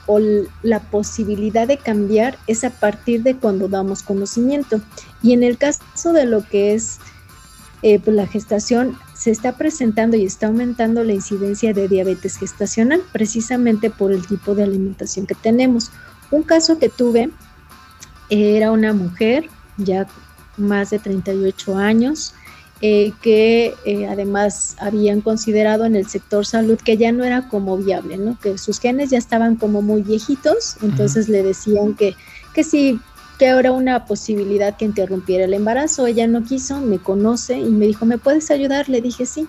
[0.06, 0.20] o
[0.64, 4.82] la posibilidad de cambiar es a partir de cuando damos conocimiento.
[5.22, 7.00] Y en el caso de lo que es
[7.82, 13.02] eh, pues la gestación, se está presentando y está aumentando la incidencia de diabetes gestacional
[13.14, 15.92] precisamente por el tipo de alimentación que tenemos.
[16.32, 17.30] Un caso que tuve
[18.30, 20.08] era una mujer ya
[20.58, 22.34] más de 38 años,
[22.82, 27.78] eh, que eh, además habían considerado en el sector salud que ya no era como
[27.78, 28.38] viable, ¿no?
[28.40, 32.16] que sus genes ya estaban como muy viejitos, entonces le decían que,
[32.54, 33.00] que sí,
[33.40, 36.06] que era una posibilidad que interrumpiera el embarazo.
[36.06, 38.90] Ella no quiso, me conoce y me dijo, ¿me puedes ayudar?
[38.90, 39.48] Le dije sí.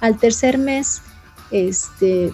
[0.00, 1.02] Al tercer mes,
[1.50, 2.32] este,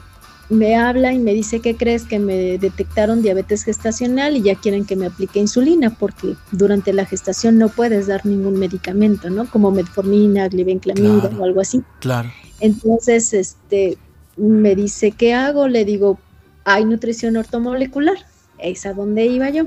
[0.49, 4.84] me habla y me dice que crees que me detectaron diabetes gestacional y ya quieren
[4.84, 9.49] que me aplique insulina porque durante la gestación no puedes dar ningún medicamento, ¿no?
[9.49, 11.82] Como metformina, glibenclamida o algo así.
[12.01, 12.30] Claro.
[12.61, 13.97] Entonces, este,
[14.36, 15.68] me dice, ¿qué hago?
[15.68, 16.18] Le digo,
[16.64, 18.16] hay nutrición ortomolecular.
[18.59, 19.66] Es a donde iba yo.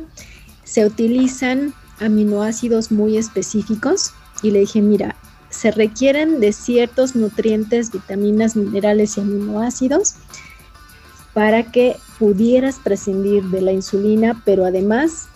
[0.64, 4.12] Se utilizan aminoácidos muy específicos
[4.44, 5.16] y le dije, mira,
[5.50, 10.16] se requieren de ciertos nutrientes, vitaminas, minerales y aminoácidos
[11.36, 15.28] para que pudieras prescindir de la insulina, pero además,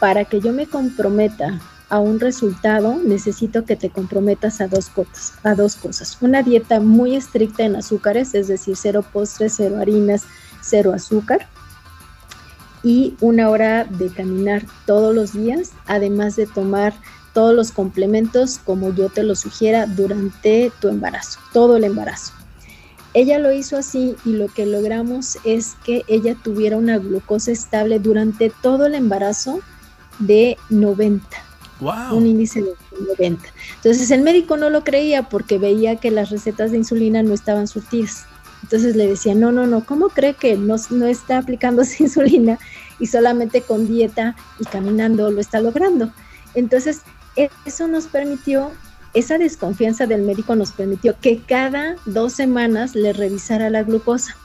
[0.00, 5.34] para que yo me comprometa a un resultado, necesito que te comprometas a dos cosas,
[5.42, 6.16] a dos cosas.
[6.22, 10.24] Una dieta muy estricta en azúcares, es decir, cero postres, cero harinas,
[10.62, 11.46] cero azúcar.
[12.82, 16.94] Y una hora de caminar todos los días, además de tomar
[17.34, 22.32] todos los complementos como yo te lo sugiera durante tu embarazo, todo el embarazo.
[23.14, 27.98] Ella lo hizo así y lo que logramos es que ella tuviera una glucosa estable
[27.98, 29.60] durante todo el embarazo
[30.18, 31.26] de 90.
[31.80, 32.16] Wow.
[32.16, 32.74] Un índice de
[33.18, 33.48] 90.
[33.76, 37.66] Entonces el médico no lo creía porque veía que las recetas de insulina no estaban
[37.68, 38.24] surtidas.
[38.62, 42.58] Entonces le decía, no, no, no, ¿cómo cree que no, no está aplicándose insulina
[42.98, 46.10] y solamente con dieta y caminando lo está logrando?
[46.54, 47.02] Entonces
[47.64, 48.70] eso nos permitió
[49.14, 54.36] esa desconfianza del médico nos permitió que cada dos semanas le revisara la glucosa.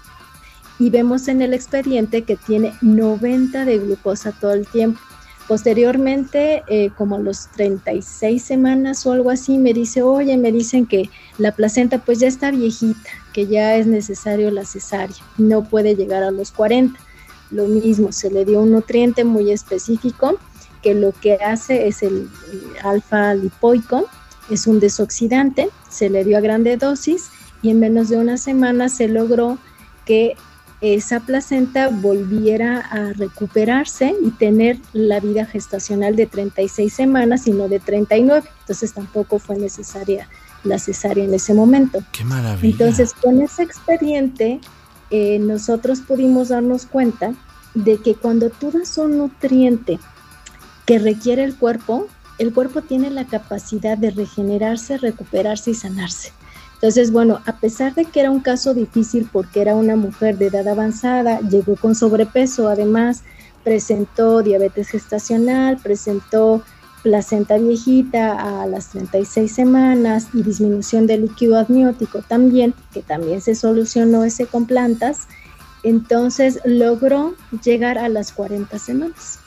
[0.80, 4.99] Y vemos en el expediente que tiene 90 de glucosa todo el tiempo.
[5.47, 10.86] Posteriormente, eh, como a los 36 semanas o algo así, me dice, oye, me dicen
[10.86, 15.95] que la placenta pues ya está viejita, que ya es necesario la cesárea, no puede
[15.95, 16.99] llegar a los 40.
[17.49, 20.38] Lo mismo, se le dio un nutriente muy específico
[20.84, 24.09] que lo que hace es el, el alfa lipoico,
[24.50, 27.30] es un desoxidante, se le dio a grande dosis
[27.62, 29.58] y en menos de una semana se logró
[30.06, 30.36] que
[30.80, 37.68] esa placenta volviera a recuperarse y tener la vida gestacional de 36 semanas y no
[37.68, 38.48] de 39.
[38.60, 40.30] Entonces tampoco fue necesaria
[40.64, 42.04] la cesárea en ese momento.
[42.12, 42.72] ¡Qué maravilla!
[42.72, 44.60] Entonces con ese expediente
[45.10, 47.34] eh, nosotros pudimos darnos cuenta
[47.74, 50.00] de que cuando tú das un nutriente
[50.86, 56.31] que requiere el cuerpo, el cuerpo tiene la capacidad de regenerarse, recuperarse y sanarse.
[56.75, 60.47] Entonces, bueno, a pesar de que era un caso difícil porque era una mujer de
[60.47, 63.23] edad avanzada, llegó con sobrepeso, además
[63.63, 66.63] presentó diabetes gestacional, presentó
[67.01, 73.55] placenta viejita a las 36 semanas y disminución del líquido amniótico también, que también se
[73.55, 75.27] solucionó ese con plantas,
[75.83, 77.33] entonces logró
[77.63, 79.39] llegar a las 40 semanas.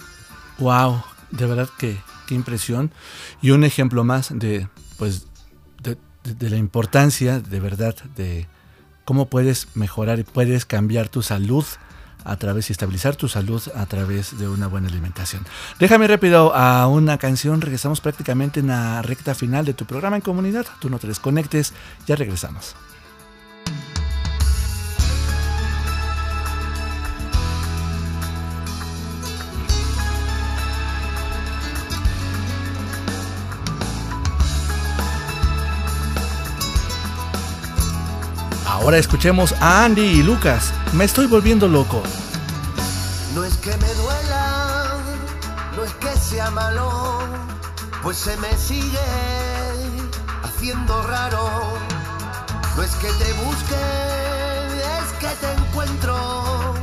[0.59, 1.99] Wow, de verdad que
[2.35, 2.91] impresión.
[3.43, 4.69] Y un ejemplo más de,
[4.99, 5.27] pues,
[5.83, 8.47] de, la importancia, de verdad, de
[9.05, 11.65] cómo puedes mejorar y puedes cambiar tu salud
[12.25, 15.45] a través y estabilizar tu salud a través de una buena alimentación.
[15.79, 20.23] Déjame rápido a una canción, regresamos prácticamente en la recta final de tu programa en
[20.23, 20.67] comunidad.
[20.81, 21.73] Tú no te desconectes,
[22.07, 22.77] ya regresamos.
[38.91, 40.73] Ahora escuchemos a Andy y Lucas.
[40.95, 42.03] Me estoy volviendo loco.
[43.37, 44.97] No es que me duela,
[45.77, 47.21] no es que sea malo,
[48.03, 48.99] pues se me sigue
[50.43, 51.79] haciendo raro.
[52.77, 53.77] No es que te busque,
[54.99, 56.75] es que te encuentro.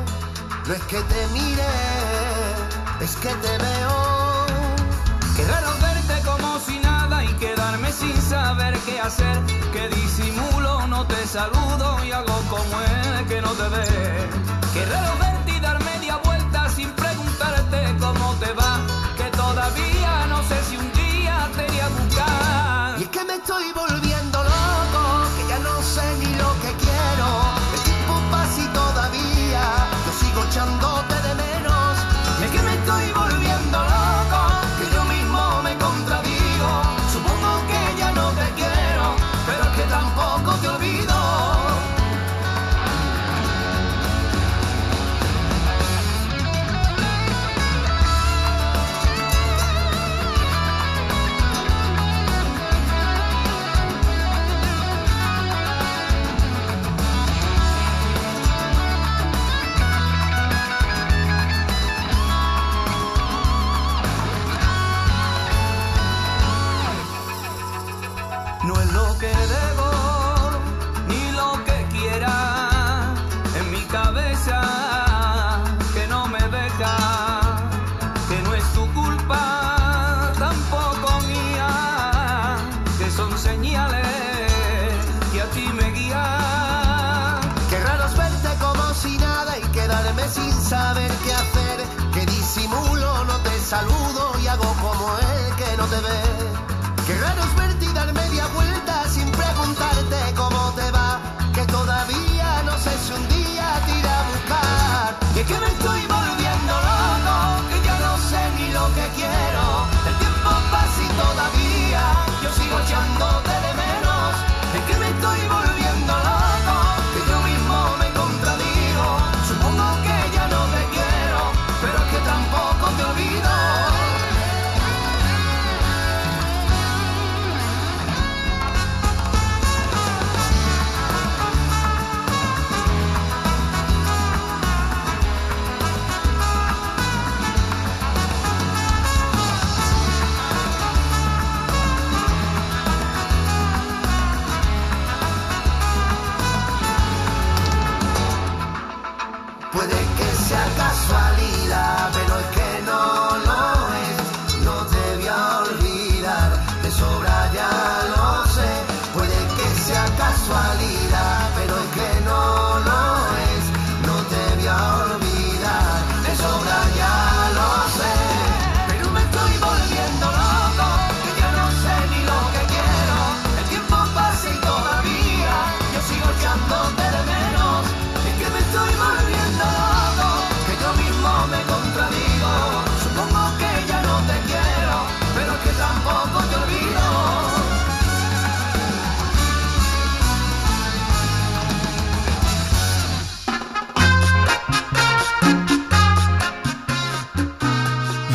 [0.65, 1.67] No es que te mire,
[3.01, 4.06] es que te veo.
[7.91, 9.37] Sin saber qué hacer.
[9.73, 13.85] Que disimulo, no te saludo y hago como el que no te ve.
[14.73, 18.79] Qué raro verte y dar media vuelta sin preguntarte cómo te va.
[19.17, 20.36] Que todavía no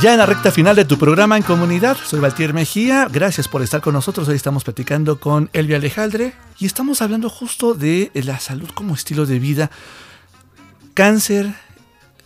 [0.02, 3.06] Ya en la recta final de tu programa en comunidad, soy Valtier Mejía.
[3.08, 4.26] Gracias por estar con nosotros.
[4.26, 9.26] Hoy estamos platicando con Elvia Alejandre y estamos hablando justo de la salud como estilo
[9.26, 9.70] de vida.
[10.94, 11.54] Cáncer,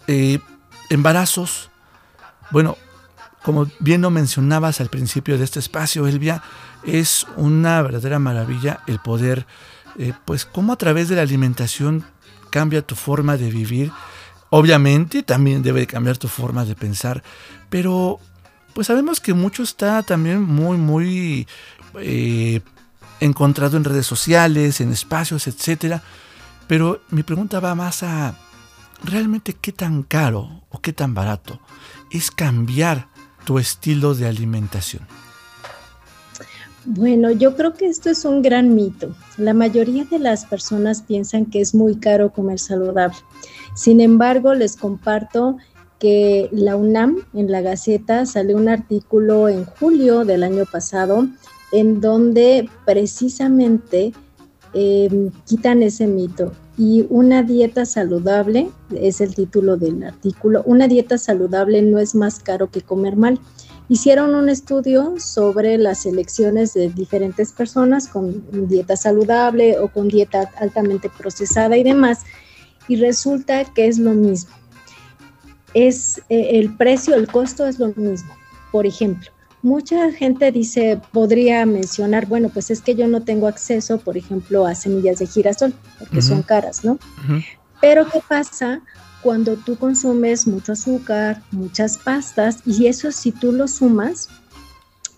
[0.07, 0.39] eh,
[0.89, 1.68] embarazos.
[2.51, 2.79] Bueno,
[3.43, 6.43] como bien lo mencionabas al principio de este espacio, Elvia,
[6.83, 9.47] es una verdadera maravilla el poder,
[9.99, 12.07] eh, pues, cómo a través de la alimentación
[12.49, 13.93] cambia tu forma de vivir.
[14.57, 17.23] Obviamente también debe cambiar tu forma de pensar,
[17.69, 18.19] pero
[18.73, 21.47] pues sabemos que mucho está también muy, muy
[22.01, 22.63] eh,
[23.21, 26.03] encontrado en redes sociales, en espacios, etcétera.
[26.69, 28.35] Pero mi pregunta va más a
[29.05, 31.61] realmente qué tan caro o qué tan barato
[32.11, 33.09] es cambiar
[33.45, 35.07] tu estilo de alimentación.
[36.87, 39.15] Bueno, yo creo que esto es un gran mito.
[39.37, 43.19] La mayoría de las personas piensan que es muy caro comer saludable.
[43.77, 45.59] Sin embargo, les comparto
[45.99, 51.29] que la UNAM en la Gaceta salió un artículo en julio del año pasado
[51.72, 54.12] en donde precisamente
[54.72, 56.53] em, quitan ese mito.
[56.79, 62.39] Y una dieta saludable, es el título del artículo, una dieta saludable no es más
[62.41, 63.39] caro que comer mal.
[63.89, 70.51] Hicieron un estudio sobre las elecciones de diferentes personas con dieta saludable o con dieta
[70.59, 72.24] altamente procesada y demás,
[72.89, 74.55] y resulta que es lo mismo
[75.76, 78.34] es eh, el precio, el costo es lo mismo.
[78.72, 79.30] Por ejemplo,
[79.61, 84.66] mucha gente dice, podría mencionar, bueno, pues es que yo no tengo acceso, por ejemplo,
[84.66, 86.99] a semillas de girasol, porque son caras, ¿no?
[87.82, 88.80] Pero ¿qué pasa
[89.22, 94.30] cuando tú consumes mucho azúcar, muchas pastas, y eso si tú lo sumas,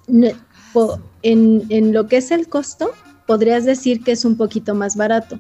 [0.08, 2.90] en, en lo que es el costo,
[3.28, 5.38] podrías decir que es un poquito más barato,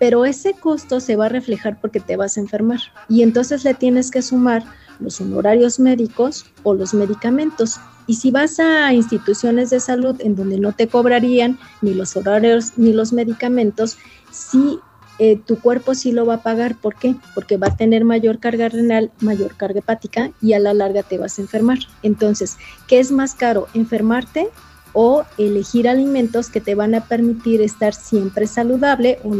[0.00, 3.74] pero ese costo se va a reflejar porque te vas a enfermar y entonces le
[3.74, 4.64] tienes que sumar
[4.98, 7.78] los honorarios médicos o los medicamentos.
[8.06, 12.72] Y si vas a instituciones de salud en donde no te cobrarían ni los horarios
[12.78, 13.98] ni los medicamentos,
[14.30, 14.78] sí
[15.18, 16.76] eh, tu cuerpo sí lo va a pagar.
[16.76, 17.14] ¿Por qué?
[17.34, 21.18] Porque va a tener mayor carga renal, mayor carga hepática y a la larga te
[21.18, 21.78] vas a enfermar.
[22.02, 22.56] Entonces,
[22.88, 23.68] ¿qué es más caro?
[23.74, 24.48] ¿Enfermarte
[24.92, 29.34] o elegir alimentos que te van a permitir estar siempre saludable o,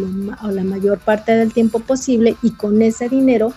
[0.51, 3.53] la mayor parte del tiempo posible y con ese dinero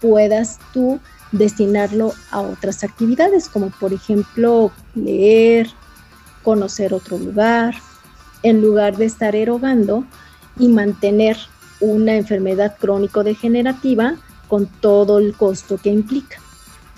[0.00, 1.00] puedas tú
[1.32, 5.70] destinarlo a otras actividades como por ejemplo leer,
[6.42, 7.74] conocer otro lugar,
[8.42, 10.04] en lugar de estar erogando
[10.58, 11.36] y mantener
[11.80, 14.16] una enfermedad crónico-degenerativa
[14.48, 16.38] con todo el costo que implica.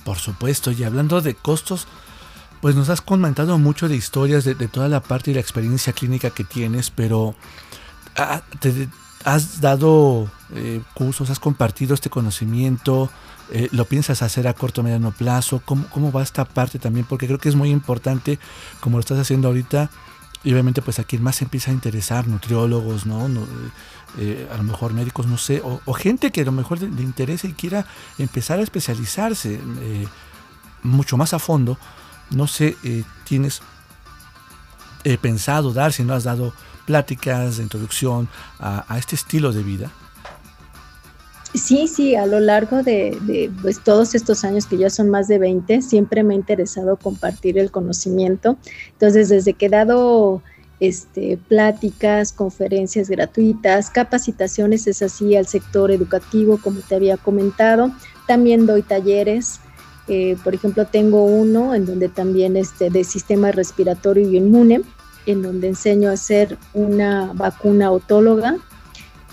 [0.05, 1.87] Por supuesto, y hablando de costos,
[2.65, 6.31] pues nos has comentado mucho de historias de, toda la parte y la experiencia clínica
[6.31, 7.35] que tienes, pero
[8.17, 8.89] ah, te,
[9.23, 13.11] has dado eh, cursos, has compartido este conocimiento,
[13.51, 17.05] eh, lo piensas hacer a corto o mediano plazo, ¿Cómo, ¿Cómo, va esta parte también,
[17.05, 18.39] porque creo que es muy importante,
[18.81, 19.91] como lo estás haciendo ahorita,
[20.43, 23.29] y obviamente pues a quien más se empieza a interesar, nutriólogos, ¿no?
[24.19, 27.47] Eh, a lo mejor médicos, no sé, o, gente que a lo mejor le, interese
[27.47, 27.85] y quiera
[28.17, 29.61] empezar a especializarse
[30.83, 31.77] mucho más a fondo,
[32.31, 33.63] no sé, eh, tienes
[35.21, 36.55] pensado dar, si no has dado
[36.85, 39.91] pláticas de introducción a, este estilo de vida.
[41.55, 45.39] Sí, sí, a lo largo de, pues, todos estos años que ya son más de
[45.39, 48.57] 20, siempre me ha interesado compartir el conocimiento.
[48.93, 50.43] Entonces, desde que he dado
[50.81, 57.93] este, pláticas, conferencias gratuitas, capacitaciones, es así, al sector educativo, como te había comentado.
[58.27, 59.61] También doy talleres
[60.09, 64.83] eh, por ejemplo, tengo uno en donde también este, de sistema respiratorio y inmune,
[65.27, 68.57] en donde enseño a hacer una vacuna autóloga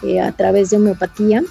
[0.01, 1.43] eh, a través de homeopatía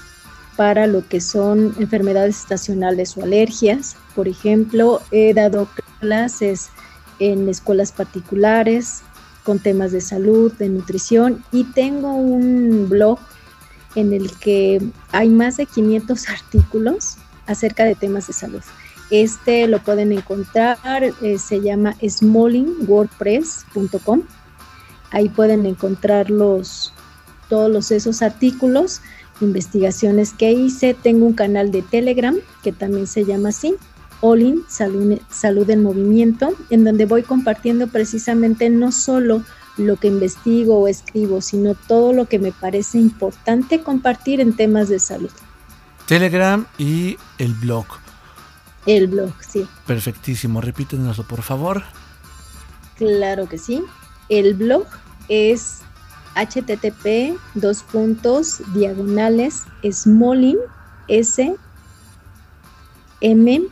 [0.56, 3.96] para lo que son enfermedades estacionales o alergias.
[4.14, 5.68] Por ejemplo, he dado
[6.00, 6.70] clases
[7.18, 9.02] en escuelas particulares
[9.44, 13.18] con temas de salud, de nutrición y tengo un blog
[13.94, 14.80] en el que
[15.12, 18.62] hay más de 500 artículos acerca de temas de salud.
[19.10, 20.78] Este lo pueden encontrar,
[21.20, 24.22] eh, se llama smallingwordpress.com.
[25.10, 26.28] Ahí pueden encontrar
[27.48, 29.00] todos esos artículos,
[29.40, 30.94] investigaciones que hice.
[30.94, 33.74] Tengo un canal de Telegram que también se llama así,
[34.20, 39.42] Olin Salud, Salud en Movimiento, en donde voy compartiendo precisamente no solo
[39.76, 44.88] lo que investigo o escribo, sino todo lo que me parece importante compartir en temas
[44.88, 45.30] de salud.
[46.06, 47.86] Telegram y el blog.
[48.86, 49.66] El blog, sí.
[49.86, 51.82] Perfectísimo, repítenoslo por favor.
[52.96, 53.82] Claro que sí.
[54.28, 54.86] El blog
[55.28, 55.80] es
[56.34, 60.58] http dos puntos diagonales smolin
[61.08, 61.54] s
[63.20, 63.70] m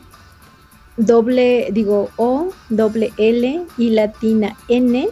[0.99, 5.09] doble, digo O, doble L y latina N,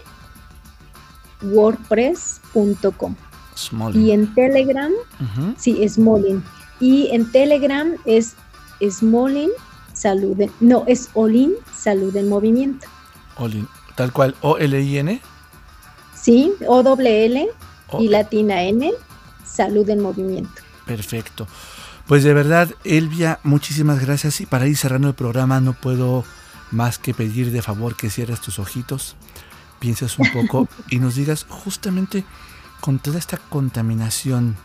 [1.42, 3.14] wordpress.com.
[3.94, 4.92] Y en Telegram,
[5.56, 6.42] sí, es Molin.
[6.78, 8.34] Y en Telegram es
[8.86, 9.50] Smolin
[9.96, 12.86] Salud, no, es Olin Salud en Movimiento.
[13.38, 15.22] Olin, tal cual, O-L-I-N.
[16.14, 17.48] Sí, O-L-L
[17.98, 18.92] y latina N,
[19.44, 20.62] Salud en Movimiento.
[20.84, 21.46] Perfecto.
[22.06, 24.40] Pues de verdad, Elvia, muchísimas gracias.
[24.40, 26.24] Y para ir cerrando el programa, no puedo
[26.70, 29.16] más que pedir de favor que cierres tus ojitos,
[29.78, 32.24] pienses un poco y nos digas justamente
[32.80, 34.56] con toda esta contaminación,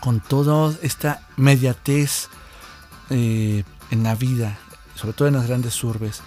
[0.00, 2.28] con toda esta mediatez
[3.10, 4.58] eh, en la vida,
[5.04, 6.22] sobre todo en las grandes urbes,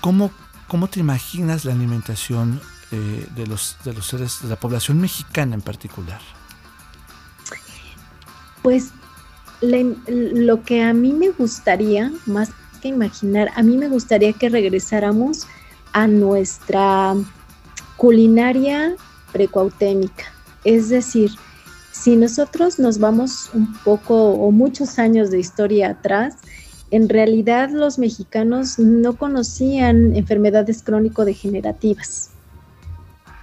[0.00, 0.30] ¿cómo,
[0.66, 2.58] cómo te imaginas la alimentación
[2.90, 6.22] eh, de, los, de los seres, de la población mexicana en particular?
[8.62, 8.92] Pues
[9.60, 12.48] lo que a mí me gustaría, más
[12.80, 15.46] que imaginar, a mí me gustaría que regresáramos
[15.92, 17.14] a nuestra
[17.98, 18.96] culinaria
[19.32, 20.24] precuautémica.
[20.64, 21.32] Es decir,
[21.92, 26.36] si nosotros nos vamos un poco o muchos años de historia atrás,
[26.90, 32.30] en realidad los mexicanos no conocían enfermedades crónico-degenerativas.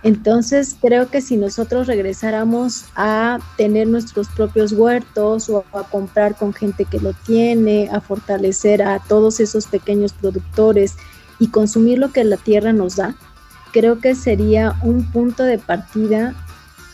[0.03, 6.53] Entonces creo que si nosotros regresáramos a tener nuestros propios huertos o a comprar con
[6.53, 10.95] gente que lo tiene, a fortalecer a todos esos pequeños productores
[11.39, 13.15] y consumir lo que la tierra nos da,
[13.73, 16.35] creo que sería un punto de partida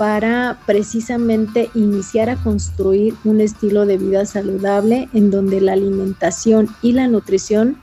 [0.04, 6.92] para precisamente iniciar a construir un estilo de vida saludable en donde la alimentación y
[6.92, 7.78] la nutrición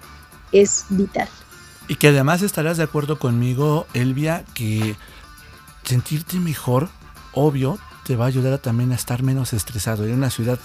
[0.52, 1.30] es vital.
[1.88, 4.96] Y que además estarás de acuerdo conmigo, Elvia, que
[5.82, 6.90] sentirte mejor,
[7.32, 10.04] obvio, te va a ayudar también a estar menos estresado.
[10.04, 10.58] En una ciudad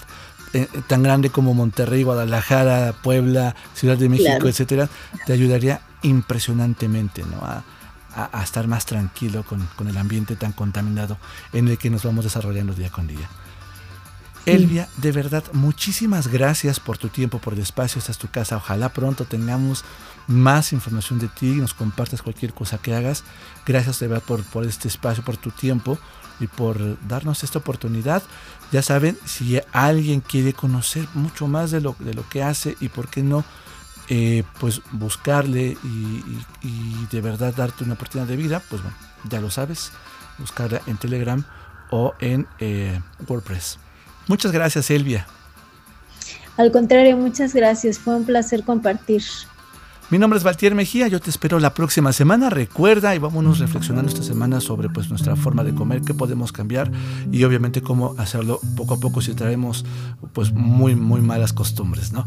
[0.52, 4.90] eh, tan grande como Monterrey, Guadalajara, Puebla, Ciudad de México, etcétera,
[5.24, 7.38] te ayudaría impresionantemente ¿no?
[7.38, 7.64] a,
[8.42, 11.18] estar más tranquilo con, con, el ambiente tan contaminado
[11.52, 13.28] en el que nos vamos desarrollando día con día.
[14.46, 17.98] Elvia, de verdad, muchísimas gracias por tu tiempo, por el espacio.
[17.98, 18.56] Esta es tu casa.
[18.56, 19.84] Ojalá pronto tengamos
[20.28, 23.24] más información de ti, nos compartas cualquier cosa que hagas.
[23.66, 25.98] Gracias de verdad por, por este espacio, por tu tiempo
[26.38, 28.22] y por darnos esta oportunidad.
[28.70, 32.88] Ya saben, si alguien quiere conocer mucho más de lo, de lo que hace y
[32.88, 33.44] por qué no,
[34.08, 38.96] eh, pues buscarle y, de verdad darte una oportunidad de vida, pues bueno,
[39.28, 39.92] ya lo sabes,
[40.38, 41.44] buscarla en Telegram
[41.90, 43.78] o en eh, WordPress.
[44.28, 45.26] Muchas gracias, Elvia.
[46.56, 47.98] Al contrario, muchas gracias.
[47.98, 49.22] Fue un placer compartir.
[50.08, 52.48] Mi nombre es Valtier Mejía, yo te espero la próxima semana.
[52.48, 56.92] Recuerda y vámonos reflexionando esta semana sobre pues nuestra forma de comer, qué podemos cambiar
[57.32, 59.84] y obviamente cómo hacerlo poco a poco si traemos
[60.32, 62.24] pues muy muy malas costumbres, ¿no?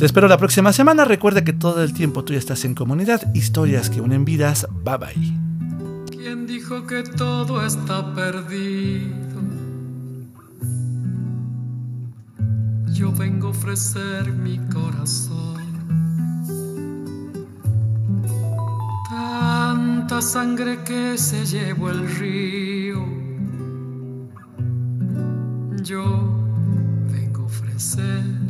[0.00, 1.04] Te espero la próxima semana.
[1.04, 4.66] Recuerda que todo el tiempo tú ya estás en comunidad, historias que unen vidas.
[4.82, 6.06] Bye bye.
[6.10, 9.42] ¿Quién dijo que todo está perdido?
[12.94, 15.60] Yo vengo a ofrecer mi corazón
[19.10, 23.04] tanta sangre que se llevó el río.
[25.82, 26.02] Yo
[27.12, 28.49] vengo a ofrecer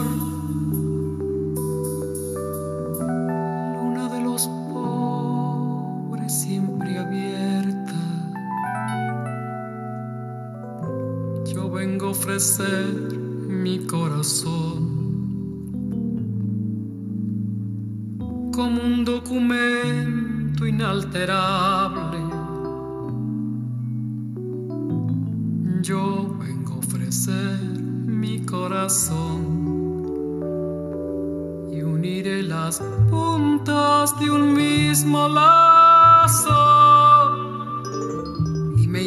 [12.21, 13.17] Ofrecer
[13.49, 14.91] mi corazón.
[18.53, 22.19] como un documento inalterable.
[25.81, 27.59] Yo vengo a ofrecer
[28.05, 29.41] mi corazón
[31.73, 36.90] y uniré las puntas de un mismo lazo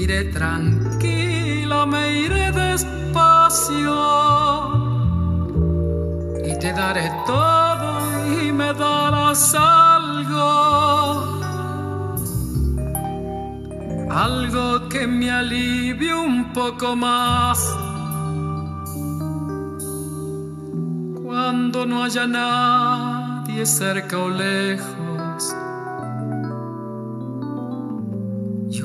[0.05, 3.97] iré tranquila, me iré despacio
[6.45, 7.91] y te daré todo
[8.39, 10.51] y me darás algo,
[14.11, 17.59] algo que me alivie un poco más.
[21.25, 25.04] Cuando no haya nadie cerca o lejos.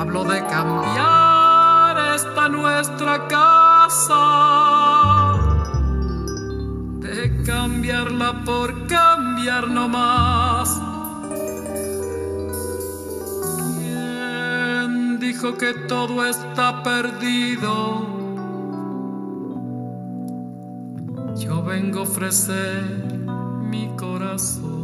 [0.00, 4.24] Hablo de cambiar esta nuestra casa.
[7.00, 10.80] De cambiarla por cambiar no más.
[13.78, 18.14] ¿Quién dijo que todo está perdido?
[21.36, 22.82] Yo vengo a ofrecer
[23.70, 24.83] mi corazón.